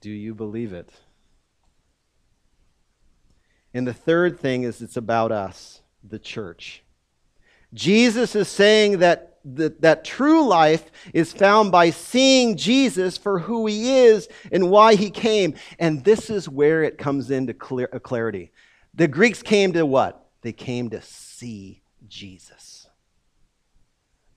Do 0.00 0.10
you 0.10 0.34
believe 0.34 0.72
it? 0.72 0.90
And 3.74 3.86
the 3.86 3.94
third 3.94 4.38
thing 4.38 4.62
is 4.62 4.82
it's 4.82 4.98
about 4.98 5.32
us, 5.32 5.80
the 6.04 6.18
church. 6.18 6.82
Jesus 7.72 8.36
is 8.36 8.48
saying 8.48 8.98
that, 8.98 9.38
that, 9.44 9.80
that 9.80 10.04
true 10.04 10.46
life 10.46 10.90
is 11.14 11.32
found 11.32 11.72
by 11.72 11.88
seeing 11.88 12.56
Jesus 12.56 13.16
for 13.16 13.38
who 13.38 13.66
he 13.66 13.96
is 14.04 14.28
and 14.50 14.70
why 14.70 14.94
he 14.94 15.10
came. 15.10 15.54
And 15.78 16.04
this 16.04 16.28
is 16.28 16.48
where 16.48 16.82
it 16.82 16.98
comes 16.98 17.30
into 17.30 17.54
clear, 17.54 17.88
uh, 17.92 17.98
clarity. 17.98 18.52
The 18.94 19.08
Greeks 19.08 19.42
came 19.42 19.72
to 19.72 19.86
what? 19.86 20.26
They 20.42 20.52
came 20.52 20.90
to 20.90 21.00
see 21.00 21.82
Jesus. 22.06 22.81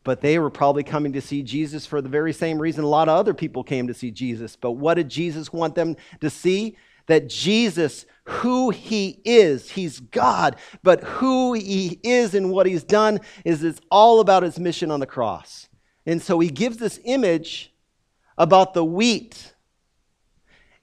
But 0.05 0.21
they 0.21 0.37
were 0.39 0.51
probably 0.51 0.83
coming 0.83 1.11
to 1.13 1.21
see 1.21 1.41
Jesus 1.41 1.85
for 1.85 1.99
the 1.99 2.07
very 2.07 2.31
same 2.31 2.59
reason 2.59 2.83
a 2.83 2.87
lot 2.87 3.09
of 3.09 3.17
other 3.17 3.33
people 3.33 3.63
came 3.63 3.87
to 3.87 3.93
see 3.93 4.11
Jesus. 4.11 4.55
But 4.55 4.73
what 4.73 4.93
did 4.93 5.09
Jesus 5.09 5.51
want 5.51 5.75
them 5.75 5.97
to 6.21 6.29
see? 6.29 6.77
That 7.07 7.27
Jesus, 7.27 8.05
who 8.23 8.69
he 8.69 9.19
is, 9.25 9.71
he's 9.71 9.99
God, 9.99 10.57
but 10.83 11.03
who 11.03 11.53
he 11.53 11.99
is 12.03 12.35
and 12.35 12.51
what 12.51 12.67
he's 12.67 12.83
done 12.83 13.19
is 13.43 13.63
it's 13.63 13.81
all 13.89 14.19
about 14.19 14.43
his 14.43 14.59
mission 14.59 14.91
on 14.91 14.99
the 14.99 15.05
cross. 15.07 15.67
And 16.05 16.21
so 16.21 16.39
he 16.39 16.49
gives 16.49 16.77
this 16.77 16.99
image 17.03 17.73
about 18.37 18.75
the 18.75 18.85
wheat 18.85 19.53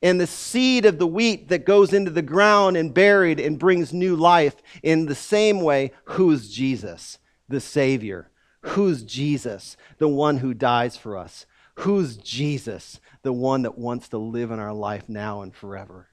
and 0.02 0.20
the 0.20 0.26
seed 0.26 0.84
of 0.84 0.98
the 0.98 1.06
wheat 1.06 1.48
that 1.48 1.64
goes 1.64 1.92
into 1.92 2.10
the 2.10 2.22
ground 2.22 2.76
and 2.76 2.92
buried 2.92 3.38
and 3.38 3.56
brings 3.56 3.92
new 3.92 4.16
life 4.16 4.56
in 4.82 5.06
the 5.06 5.14
same 5.14 5.60
way 5.60 5.92
who's 6.04 6.50
jesus 6.50 7.18
the 7.48 7.60
savior 7.60 8.31
who's 8.62 9.02
jesus 9.02 9.76
the 9.98 10.08
one 10.08 10.38
who 10.38 10.54
dies 10.54 10.96
for 10.96 11.16
us 11.16 11.46
who's 11.76 12.16
jesus 12.16 13.00
the 13.22 13.32
one 13.32 13.62
that 13.62 13.78
wants 13.78 14.08
to 14.08 14.18
live 14.18 14.50
in 14.50 14.58
our 14.58 14.74
life 14.74 15.08
now 15.08 15.42
and 15.42 15.54
forever 15.54 16.08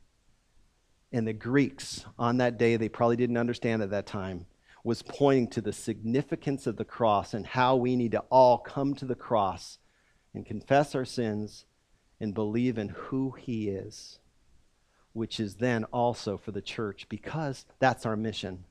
and 1.11 1.27
the 1.27 1.33
greeks 1.33 2.05
on 2.17 2.37
that 2.37 2.57
day 2.57 2.75
they 2.75 2.89
probably 2.89 3.15
didn't 3.15 3.37
understand 3.37 3.81
at 3.81 3.89
that 3.89 4.05
time 4.05 4.45
was 4.83 5.01
pointing 5.01 5.47
to 5.47 5.61
the 5.61 5.73
significance 5.73 6.65
of 6.65 6.77
the 6.77 6.85
cross 6.85 7.33
and 7.33 7.45
how 7.45 7.75
we 7.75 7.95
need 7.95 8.11
to 8.11 8.23
all 8.29 8.57
come 8.57 8.93
to 8.95 9.05
the 9.05 9.15
cross 9.15 9.77
and 10.33 10.45
confess 10.45 10.95
our 10.95 11.05
sins 11.05 11.65
and 12.19 12.33
believe 12.33 12.77
in 12.77 12.89
who 12.89 13.31
He 13.31 13.69
is, 13.69 14.19
which 15.13 15.39
is 15.39 15.55
then 15.55 15.83
also 15.85 16.37
for 16.37 16.51
the 16.51 16.61
church, 16.61 17.07
because 17.09 17.65
that's 17.79 18.05
our 18.05 18.15
mission. 18.15 18.65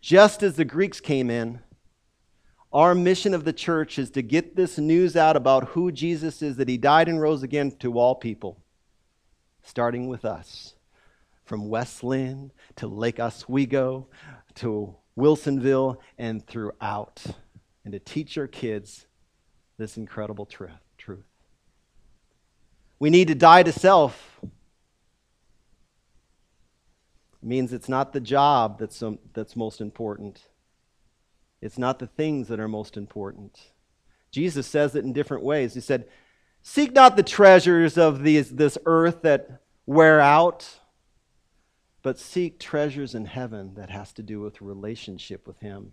Just 0.00 0.42
as 0.42 0.56
the 0.56 0.64
Greeks 0.64 1.00
came 1.00 1.30
in, 1.30 1.60
our 2.72 2.94
mission 2.94 3.34
of 3.34 3.44
the 3.44 3.52
church 3.52 3.98
is 3.98 4.10
to 4.10 4.22
get 4.22 4.56
this 4.56 4.78
news 4.78 5.16
out 5.16 5.36
about 5.36 5.68
who 5.68 5.90
Jesus 5.90 6.42
is, 6.42 6.56
that 6.56 6.68
He 6.68 6.76
died 6.76 7.08
and 7.08 7.20
rose 7.20 7.42
again 7.42 7.70
to 7.78 7.98
all 7.98 8.14
people, 8.14 8.60
starting 9.62 10.08
with 10.08 10.24
us. 10.24 10.74
From 11.44 11.70
West 11.70 12.04
Linn 12.04 12.52
to 12.76 12.86
Lake 12.86 13.18
Oswego 13.18 14.06
to 14.56 14.94
Wilsonville 15.16 15.96
and 16.18 16.46
throughout, 16.46 17.24
and 17.84 17.92
to 17.92 17.98
teach 17.98 18.36
our 18.36 18.46
kids 18.46 19.06
this 19.78 19.96
incredible 19.96 20.46
truth. 20.46 21.24
We 22.98 23.10
need 23.10 23.28
to 23.28 23.34
die 23.34 23.62
to 23.62 23.72
self. 23.72 24.40
It 24.42 24.50
means 27.42 27.72
it's 27.72 27.88
not 27.88 28.12
the 28.12 28.20
job 28.20 28.78
that's, 28.78 29.02
um, 29.02 29.18
that's 29.32 29.54
most 29.54 29.80
important. 29.80 30.42
It's 31.60 31.78
not 31.78 31.98
the 31.98 32.06
things 32.06 32.48
that 32.48 32.60
are 32.60 32.68
most 32.68 32.96
important. 32.96 33.58
Jesus 34.30 34.66
says 34.66 34.94
it 34.94 35.04
in 35.04 35.12
different 35.12 35.42
ways. 35.42 35.74
He 35.74 35.80
said, 35.80 36.08
Seek 36.62 36.92
not 36.92 37.16
the 37.16 37.22
treasures 37.22 37.96
of 37.96 38.22
these, 38.22 38.50
this 38.50 38.76
earth 38.84 39.22
that 39.22 39.62
wear 39.86 40.20
out, 40.20 40.68
but 42.02 42.18
seek 42.18 42.58
treasures 42.58 43.14
in 43.14 43.24
heaven 43.24 43.74
that 43.74 43.90
has 43.90 44.12
to 44.14 44.22
do 44.22 44.40
with 44.40 44.60
relationship 44.60 45.46
with 45.46 45.58
Him. 45.60 45.92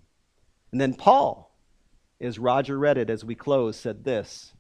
And 0.71 0.81
then 0.81 0.93
Paul, 0.93 1.55
as 2.19 2.37
Roger 2.37 2.77
read 2.77 2.97
it 2.97 3.09
as 3.09 3.23
we 3.23 3.35
close, 3.35 3.77
said 3.77 4.03
this 4.03 4.53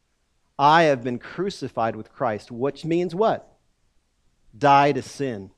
I 0.57 0.83
have 0.83 1.03
been 1.03 1.19
crucified 1.19 1.95
with 1.95 2.13
Christ, 2.13 2.51
which 2.51 2.85
means 2.85 3.13
what? 3.13 3.57
Die 4.57 4.91
to 4.93 5.01
sin. 5.01 5.51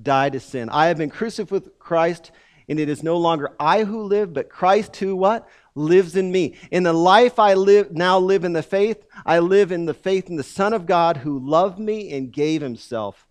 Die 0.00 0.30
to 0.30 0.40
sin. 0.40 0.70
I 0.70 0.86
have 0.86 0.96
been 0.96 1.10
crucified 1.10 1.50
with 1.50 1.78
Christ, 1.78 2.30
and 2.68 2.78
it 2.78 2.88
is 2.88 3.02
no 3.02 3.16
longer 3.16 3.54
I 3.58 3.84
who 3.84 4.02
live, 4.02 4.32
but 4.32 4.50
Christ 4.50 4.96
who 4.96 5.16
what? 5.16 5.48
Lives 5.74 6.16
in 6.16 6.30
me. 6.30 6.56
In 6.70 6.82
the 6.82 6.92
life 6.92 7.38
I 7.38 7.54
live 7.54 7.92
now 7.92 8.18
live 8.18 8.44
in 8.44 8.52
the 8.52 8.62
faith, 8.62 9.04
I 9.24 9.38
live 9.38 9.72
in 9.72 9.86
the 9.86 9.94
faith 9.94 10.28
in 10.28 10.36
the 10.36 10.42
Son 10.42 10.72
of 10.72 10.86
God 10.86 11.18
who 11.18 11.38
loved 11.38 11.78
me 11.78 12.12
and 12.12 12.32
gave 12.32 12.60
himself 12.60 13.26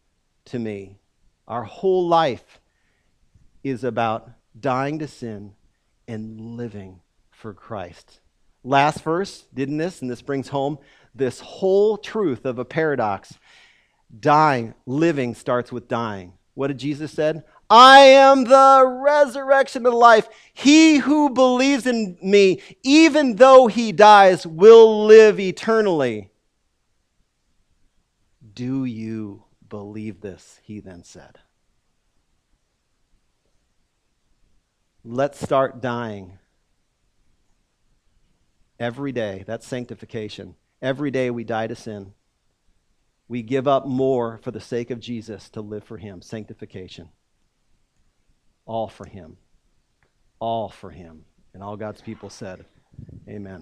to 0.45 0.59
me. 0.59 0.97
Our 1.47 1.63
whole 1.63 2.07
life 2.07 2.59
is 3.63 3.83
about 3.83 4.29
dying 4.59 4.99
to 4.99 5.07
sin 5.07 5.53
and 6.07 6.57
living 6.57 7.01
for 7.31 7.53
Christ. 7.53 8.21
Last 8.63 9.03
verse, 9.03 9.45
didn't 9.53 9.77
this? 9.77 10.01
And 10.01 10.09
this 10.09 10.21
brings 10.21 10.49
home 10.49 10.79
this 11.13 11.39
whole 11.39 11.97
truth 11.97 12.45
of 12.45 12.59
a 12.59 12.65
paradox. 12.65 13.37
Dying, 14.19 14.73
living 14.85 15.35
starts 15.35 15.71
with 15.71 15.87
dying. 15.87 16.33
What 16.53 16.67
did 16.67 16.79
Jesus 16.79 17.11
said? 17.11 17.43
I 17.69 17.99
am 17.99 18.45
the 18.45 18.85
resurrection 18.85 19.85
of 19.85 19.93
life. 19.93 20.27
He 20.53 20.97
who 20.97 21.29
believes 21.29 21.85
in 21.85 22.17
me, 22.21 22.61
even 22.83 23.35
though 23.35 23.67
he 23.67 23.91
dies, 23.91 24.47
will 24.47 25.05
live 25.05 25.39
eternally. 25.39 26.29
Do 28.53 28.85
you 28.85 29.43
believe 29.67 30.21
this? 30.21 30.59
He 30.63 30.79
then 30.79 31.03
said. 31.03 31.39
Let's 35.03 35.39
start 35.39 35.81
dying 35.81 36.39
Every 38.79 39.11
day. 39.11 39.43
That's 39.47 39.65
sanctification. 39.65 40.55
Every 40.81 41.09
day 41.09 41.31
we 41.31 41.43
die 41.43 41.67
to 41.67 41.75
sin. 41.75 42.13
We 43.27 43.41
give 43.41 43.67
up 43.67 43.87
more 43.87 44.37
for 44.37 44.51
the 44.51 44.61
sake 44.61 44.91
of 44.91 44.99
Jesus 44.99 45.49
to 45.49 45.61
live 45.61 45.83
for 45.83 45.97
Him. 45.97 46.21
Sanctification. 46.21 47.09
All 48.67 48.87
for 48.87 49.05
Him. 49.05 49.37
All 50.39 50.69
for 50.69 50.91
Him. 50.91 51.25
And 51.53 51.63
all 51.63 51.75
God's 51.75 52.01
people 52.01 52.29
said, 52.29 52.65
Amen. 53.27 53.55